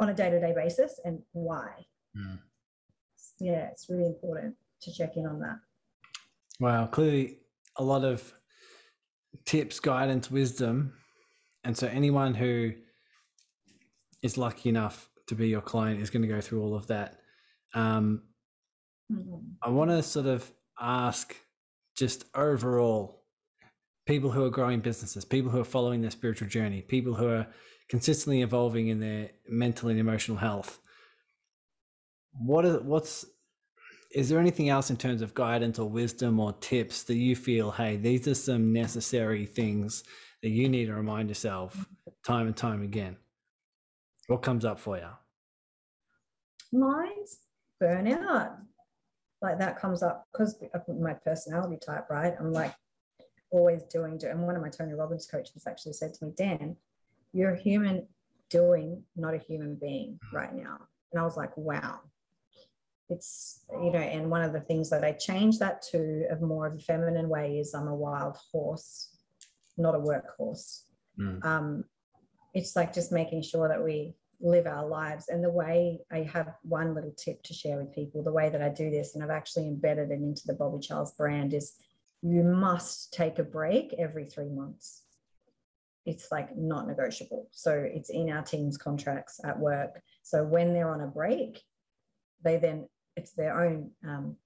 [0.00, 1.86] on a day-to-day basis and why.
[2.16, 2.38] Mm.
[3.38, 5.58] Yeah, it's really important to check in on that.
[6.60, 7.38] Wow, clearly
[7.76, 8.32] a lot of
[9.44, 10.94] tips, guidance, wisdom.
[11.64, 12.72] And so anyone who
[14.22, 17.18] is lucky enough to be your client is going to go through all of that.
[17.74, 18.22] Um,
[19.10, 19.36] mm-hmm.
[19.62, 20.50] I want to sort of
[20.80, 21.34] ask
[21.96, 23.23] just overall
[24.06, 27.46] people who are growing businesses, people who are following their spiritual journey, people who are
[27.88, 30.78] consistently evolving in their mental and emotional health.
[32.32, 33.24] What is what's
[34.14, 37.72] is there anything else in terms of guidance or wisdom or tips that you feel,
[37.72, 40.04] hey, these are some necessary things
[40.42, 41.86] that you need to remind yourself
[42.24, 43.16] time and time again?
[44.28, 45.08] What comes up for you?
[46.72, 47.38] Mine's
[47.82, 48.56] burnout.
[49.42, 52.34] Like that comes up because of my personality type, right?
[52.38, 52.74] I'm like
[53.54, 56.76] always doing, and one of my Tony Robbins coaches actually said to me, Dan,
[57.32, 58.06] you're a human
[58.50, 60.78] doing, not a human being right now.
[61.12, 62.00] And I was like, wow.
[63.10, 66.66] It's, you know, and one of the things that I changed that to of more
[66.66, 69.10] of a feminine way is I'm a wild horse,
[69.76, 70.80] not a workhorse.
[71.18, 71.44] Mm.
[71.44, 71.84] Um,
[72.54, 75.28] it's like just making sure that we live our lives.
[75.28, 78.62] And the way I have one little tip to share with people, the way that
[78.62, 81.74] I do this, and I've actually embedded it into the Bobby Charles brand is
[82.24, 85.02] you must take a break every three months.
[86.06, 87.48] It's like not negotiable.
[87.52, 90.00] So it's in our team's contracts at work.
[90.22, 91.62] So when they're on a break,
[92.42, 94.36] they then, it's their own um,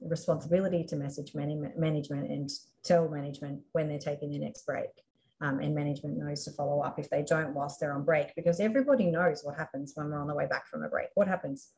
[0.00, 2.50] responsibility to message management and
[2.82, 4.90] tell management when they're taking their next break.
[5.42, 8.60] Um, and management knows to follow up if they don't whilst they're on break because
[8.60, 11.08] everybody knows what happens when we're on the way back from a break.
[11.14, 11.72] What happens?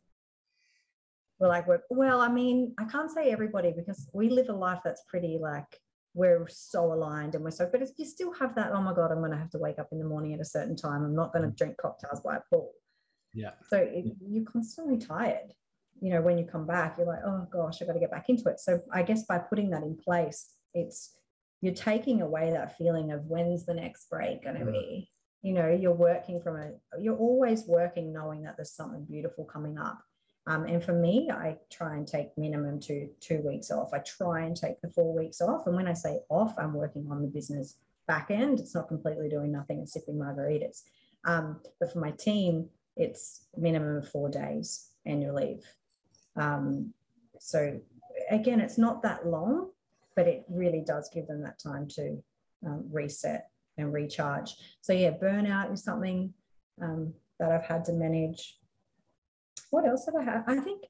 [1.39, 4.81] We're like, we're, well, I mean, I can't say everybody because we live a life
[4.85, 5.79] that's pretty like
[6.15, 9.13] we're so aligned and we're so, but if you still have that, oh my God,
[9.13, 11.05] I'm going to have to wake up in the morning at a certain time.
[11.05, 11.57] I'm not going to mm.
[11.57, 12.73] drink cocktails by a pool.
[13.35, 13.53] Yeah.
[13.69, 15.53] So it, you're constantly tired.
[16.01, 18.29] You know, when you come back, you're like, oh gosh, I've got to get back
[18.29, 18.59] into it.
[18.59, 21.15] So I guess by putting that in place, it's
[21.61, 24.73] you're taking away that feeling of when's the next break going to mm.
[24.73, 25.11] be.
[25.43, 26.71] You know, you're working from a,
[27.01, 30.01] you're always working knowing that there's something beautiful coming up
[30.49, 33.93] um, and for me, I try and take minimum two two weeks off.
[33.93, 35.67] I try and take the four weeks off.
[35.67, 37.77] And when I say off, I'm working on the business
[38.07, 38.59] back end.
[38.59, 40.85] It's not completely doing nothing and sipping margaritas.
[41.27, 45.65] Um, but for my team, it's minimum of four days annual leave.
[46.35, 46.95] Um,
[47.39, 47.79] so
[48.31, 49.69] again, it's not that long,
[50.17, 52.23] but it really does give them that time to
[52.67, 54.55] um, reset and recharge.
[54.81, 56.33] So yeah, burnout is something
[56.81, 58.57] um, that I've had to manage.
[59.71, 60.45] What else have I had?
[60.47, 60.83] I think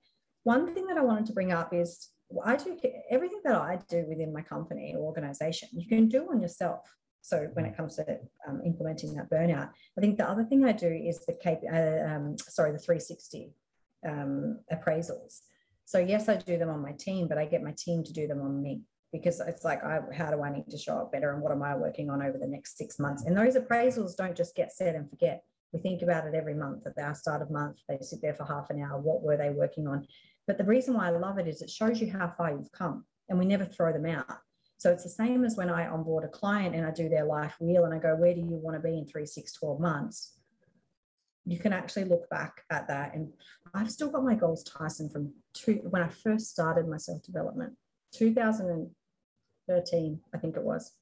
[0.44, 2.08] one thing that I wanted to bring up is
[2.44, 2.78] I do
[3.10, 6.80] everything that I do within my company or organization, you can do on yourself.
[7.22, 10.72] So when it comes to um, implementing that burnout, I think the other thing I
[10.72, 13.52] do is the KP, uh, um, sorry, the 360
[14.06, 15.40] um, appraisals.
[15.84, 18.26] So yes, I do them on my team, but I get my team to do
[18.26, 21.32] them on me because it's like, I, how do I need to show up better
[21.32, 23.24] and what am I working on over the next six months?
[23.24, 25.42] And those appraisals don't just get set and forget.
[25.72, 27.78] We think about it every month at our start of month.
[27.88, 28.98] They sit there for half an hour.
[28.98, 30.06] What were they working on?
[30.46, 33.04] But the reason why I love it is it shows you how far you've come
[33.28, 34.26] and we never throw them out.
[34.78, 37.54] So it's the same as when I onboard a client and I do their life
[37.60, 40.34] wheel and I go, where do you want to be in three, six, 12 months?
[41.44, 43.14] You can actually look back at that.
[43.14, 43.30] And
[43.74, 47.74] I've still got my goals, Tyson, from two, when I first started my self development,
[48.14, 50.92] 2013, I think it was.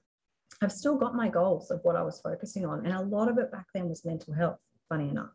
[0.63, 2.87] I've still got my goals of what I was focusing on.
[2.87, 5.33] And a lot of it back then was mental health, funny enough,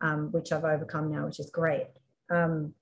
[0.00, 1.86] um, which I've overcome now, which is great.
[2.30, 2.74] Um,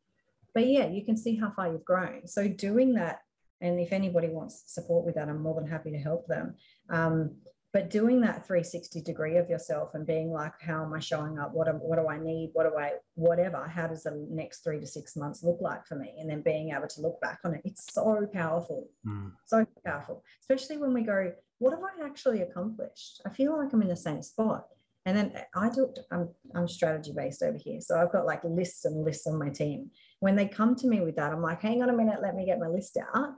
[0.53, 2.27] but yeah, you can see how far you've grown.
[2.27, 3.21] So doing that,
[3.61, 6.55] and if anybody wants support with that, I'm more than happy to help them.
[6.89, 7.33] Um,
[7.73, 11.53] but doing that 360 degree of yourself and being like, how am I showing up?
[11.53, 12.51] What, am, what do I need?
[12.53, 15.95] What do I, whatever, how does the next three to six months look like for
[15.95, 16.16] me?
[16.18, 18.89] And then being able to look back on it, it's so powerful.
[19.07, 19.33] Mm.
[19.47, 23.23] So powerful, especially when we go, what have I actually accomplished?
[23.25, 24.66] I feel like I'm in the same spot.
[25.07, 27.81] And then I do, I'm, I'm strategy based over here.
[27.81, 29.91] So I've got like lists and lists on my team.
[30.18, 32.45] When they come to me with that, I'm like, hang on a minute, let me
[32.45, 33.35] get my list out.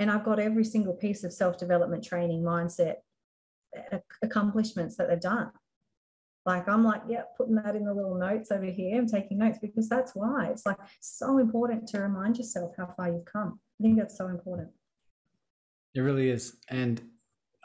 [0.00, 2.96] And I've got every single piece of self development training, mindset,
[4.22, 5.50] accomplishments that they've done.
[6.46, 8.98] Like I'm like, yeah, putting that in the little notes over here.
[8.98, 13.08] I'm taking notes because that's why it's like so important to remind yourself how far
[13.08, 13.60] you've come.
[13.78, 14.70] I think that's so important.
[15.94, 16.56] It really is.
[16.70, 17.02] And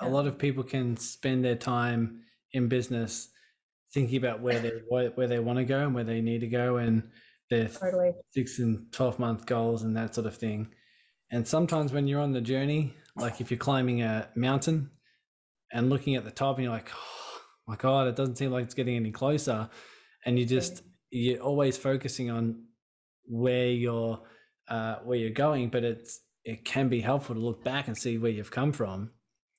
[0.02, 0.08] yeah.
[0.08, 3.30] a lot of people can spend their time in business
[3.94, 4.72] thinking about where they
[5.16, 7.04] where they want to go and where they need to go and
[7.50, 8.12] their totally.
[8.32, 10.74] six and 12 month goals and that sort of thing.
[11.32, 14.90] And sometimes when you're on the journey, like if you're climbing a mountain
[15.74, 18.64] and looking at the top and you're like, oh my God, it doesn't seem like
[18.64, 19.70] it's getting any closer.
[20.26, 22.64] And you just, you're always focusing on
[23.26, 24.22] where you're,
[24.70, 28.18] uh, where you're going, but it's, it can be helpful to look back and see
[28.18, 29.12] where you've come from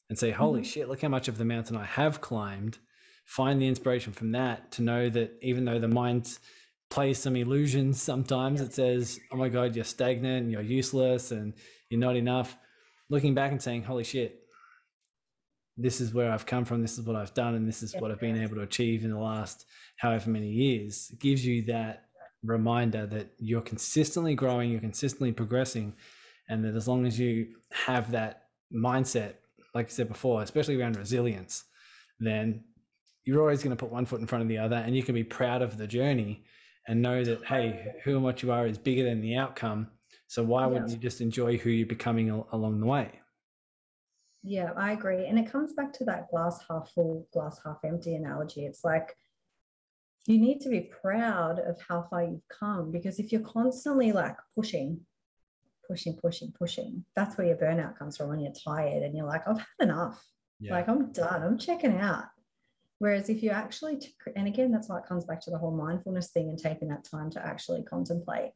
[0.09, 0.65] and say, holy mm-hmm.
[0.65, 2.79] shit, look how much of the mountain I have climbed.
[3.27, 6.39] Find the inspiration from that to know that even though the mind
[6.91, 11.55] plays some illusions sometimes, it says, oh my God, you're stagnant, and you're useless, and
[11.89, 12.57] you're not enough.
[13.09, 14.44] Looking back and saying, holy shit,
[15.77, 18.11] this is where I've come from, this is what I've done, and this is what
[18.11, 19.67] I've been able to achieve in the last
[19.97, 21.11] however many years.
[21.13, 22.07] It gives you that
[22.43, 25.95] reminder that you're consistently growing, you're consistently progressing,
[26.49, 29.35] and that as long as you have that mindset
[29.75, 31.65] like I said before, especially around resilience,
[32.21, 32.63] then
[33.25, 35.15] you're always going to put one foot in front of the other and you can
[35.15, 36.45] be proud of the journey
[36.87, 39.89] and know that, hey, who and what you are is bigger than the outcome.
[40.29, 43.21] So why wouldn't you just enjoy who you're becoming along the way?
[44.47, 45.27] Yeah, I agree.
[45.27, 48.67] And it comes back to that glass half full, glass half empty analogy.
[48.67, 49.17] It's like
[50.27, 54.37] you need to be proud of how far you've come because if you're constantly like
[54.55, 55.01] pushing,
[55.89, 57.05] pushing, pushing, pushing.
[57.17, 60.23] That's where your burnout comes from when you're tired and you're like, I've had enough.
[60.61, 60.75] Yeah.
[60.75, 61.43] Like, I'm done.
[61.43, 62.25] I'm checking out.
[62.99, 64.01] Whereas if you actually,
[64.37, 67.05] and again, that's why it comes back to the whole mindfulness thing and taking that
[67.05, 68.53] time to actually contemplate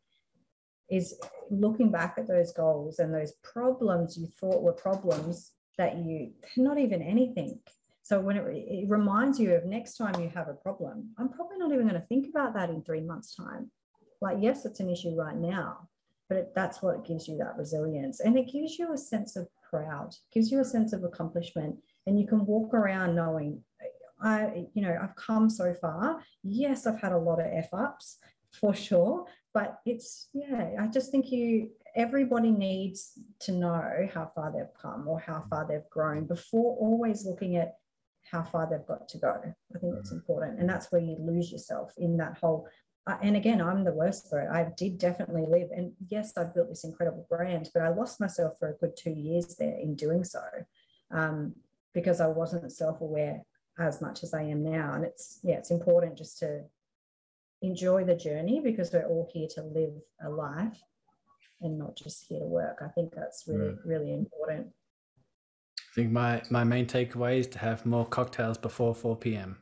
[0.90, 1.18] is
[1.50, 6.78] looking back at those goals and those problems you thought were problems that you, not
[6.78, 7.58] even anything.
[8.02, 11.58] So when it, it reminds you of next time you have a problem, I'm probably
[11.58, 13.70] not even going to think about that in three months' time.
[14.20, 15.88] Like, yes, it's an issue right now,
[16.28, 19.48] but it, that's what gives you that resilience and it gives you a sense of
[19.70, 21.76] proud gives you a sense of accomplishment
[22.06, 23.62] and you can walk around knowing
[24.22, 28.18] i you know i've come so far yes i've had a lot of f ups
[28.52, 34.52] for sure but it's yeah i just think you everybody needs to know how far
[34.52, 37.74] they've come or how far they've grown before always looking at
[38.30, 39.34] how far they've got to go
[39.74, 40.16] i think it's mm.
[40.16, 42.66] important and that's where you lose yourself in that whole
[43.22, 44.50] and again, I'm the worst for it.
[44.50, 48.58] I did definitely live, and yes, I've built this incredible brand, but I lost myself
[48.58, 50.42] for a good two years there in doing so,
[51.10, 51.54] um,
[51.94, 53.42] because I wasn't self-aware
[53.78, 54.92] as much as I am now.
[54.94, 56.64] And it's yeah, it's important just to
[57.62, 60.78] enjoy the journey because we're all here to live a life
[61.60, 62.78] and not just here to work.
[62.84, 63.78] I think that's really mm.
[63.84, 64.68] really important.
[65.78, 69.58] I think my my main takeaway is to have more cocktails before 4 p.m.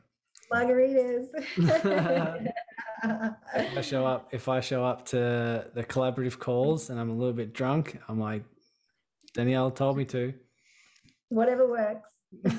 [0.51, 1.27] Margaritas.
[3.03, 7.13] if I show up, if I show up to the collaborative calls and I'm a
[7.13, 8.43] little bit drunk, I'm like,
[9.33, 10.33] Danielle told me to.
[11.29, 12.09] Whatever works.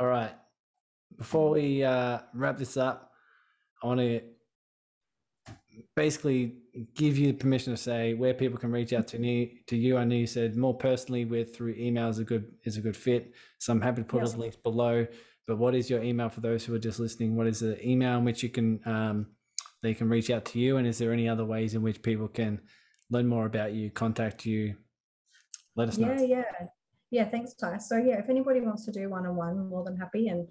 [0.00, 0.32] All right.
[1.16, 3.12] Before we uh, wrap this up,
[3.82, 4.20] I want to
[5.96, 6.56] basically
[6.94, 9.96] give you permission to say where people can reach out to me to you.
[9.96, 12.96] I know you said more personally with through email is a good is a good
[12.96, 13.32] fit.
[13.58, 14.28] So I'm happy to put yes.
[14.28, 15.06] all the links below.
[15.46, 17.36] But what is your email for those who are just listening?
[17.36, 19.26] What is the email in which you can um,
[19.82, 20.78] they can reach out to you?
[20.78, 22.60] And is there any other ways in which people can
[23.10, 24.76] learn more about you, contact you?
[25.76, 26.12] Let us know.
[26.12, 26.66] Yeah, yeah.
[27.10, 27.78] Yeah, thanks, Ty.
[27.78, 30.28] So yeah, if anybody wants to do one-on-one, more than happy.
[30.28, 30.48] And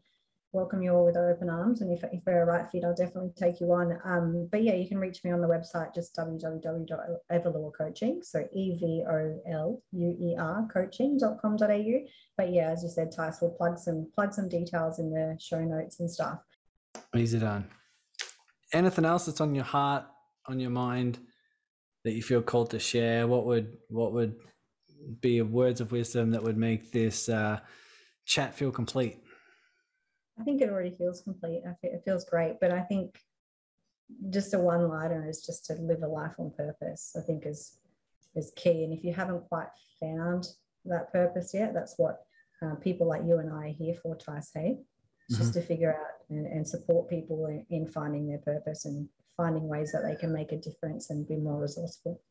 [0.54, 1.82] welcome you all with open arms.
[1.82, 4.00] And if, if we're a right fit, I'll definitely take you on.
[4.06, 8.22] Um, but yeah, you can reach me on the website, just www.evoluer coaching.
[8.24, 11.94] So E V O L U E R coaching.com.au.
[12.38, 15.60] But yeah, as you said, Tice will plug some plug some details in the show
[15.60, 16.40] notes and stuff.
[17.16, 17.66] Easy done.
[18.72, 20.06] Anything else that's on your heart,
[20.48, 21.20] on your mind
[22.04, 23.28] that you feel called to share?
[23.28, 24.36] What would what would
[25.20, 27.60] be words of wisdom that would make this uh,
[28.26, 29.23] chat feel complete?
[30.40, 31.62] I think it already feels complete.
[31.84, 33.20] it feels great, but I think
[34.30, 37.16] just a one liner is just to live a life on purpose.
[37.18, 37.78] I think is
[38.36, 38.84] is key.
[38.84, 39.68] And if you haven't quite
[40.00, 40.48] found
[40.86, 42.22] that purpose yet, that's what
[42.62, 44.52] uh, people like you and I are here for, Tice.
[44.54, 44.78] Hey,
[45.32, 45.36] mm-hmm.
[45.36, 49.08] just to figure out and, and support people in, in finding their purpose and
[49.38, 52.22] finding ways that they can make a difference and be more resourceful.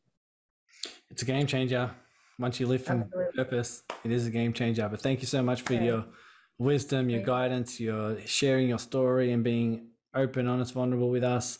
[1.09, 1.91] It's a game changer.
[2.39, 3.43] Once you live from Absolutely.
[3.43, 4.87] purpose, it is a game changer.
[4.89, 5.83] But thank you so much for yeah.
[5.83, 6.05] your
[6.59, 11.59] wisdom, your guidance, your sharing your story and being open, honest, vulnerable with us.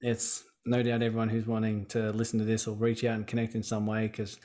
[0.00, 3.54] It's no doubt everyone who's wanting to listen to this will reach out and connect
[3.54, 4.38] in some way because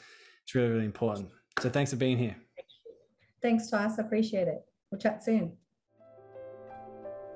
[0.43, 1.30] it's really, really important.
[1.60, 2.36] So thanks for being here.
[3.41, 3.99] Thanks, Tice.
[3.99, 4.66] I appreciate it.
[4.91, 5.53] We'll chat soon.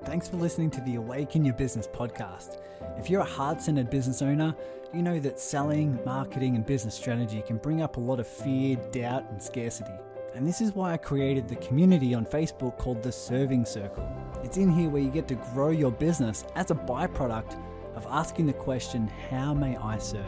[0.04, 2.60] Thanks for listening to the Awaken Your Business podcast.
[2.98, 4.54] If you're a heart centered business owner,
[4.92, 8.76] you know that selling, marketing, and business strategy can bring up a lot of fear,
[8.92, 9.92] doubt, and scarcity.
[10.34, 14.04] And this is why I created the community on Facebook called the Serving Circle.
[14.42, 17.56] It's in here where you get to grow your business as a byproduct
[17.94, 20.24] of asking the question, How may I serve?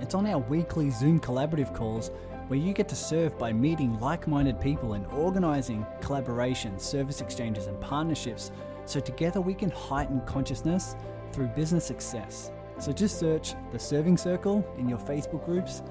[0.00, 2.10] It's on our weekly Zoom collaborative calls
[2.48, 7.66] where you get to serve by meeting like minded people and organizing collaborations, service exchanges,
[7.66, 8.52] and partnerships
[8.86, 10.96] so together we can heighten consciousness
[11.32, 12.50] through business success.
[12.78, 15.82] So just search the Serving Circle in your Facebook groups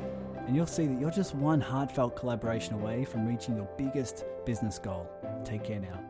[0.50, 4.80] and you'll see that you're just one heartfelt collaboration away from reaching your biggest business
[4.80, 5.08] goal.
[5.46, 6.09] Take care now.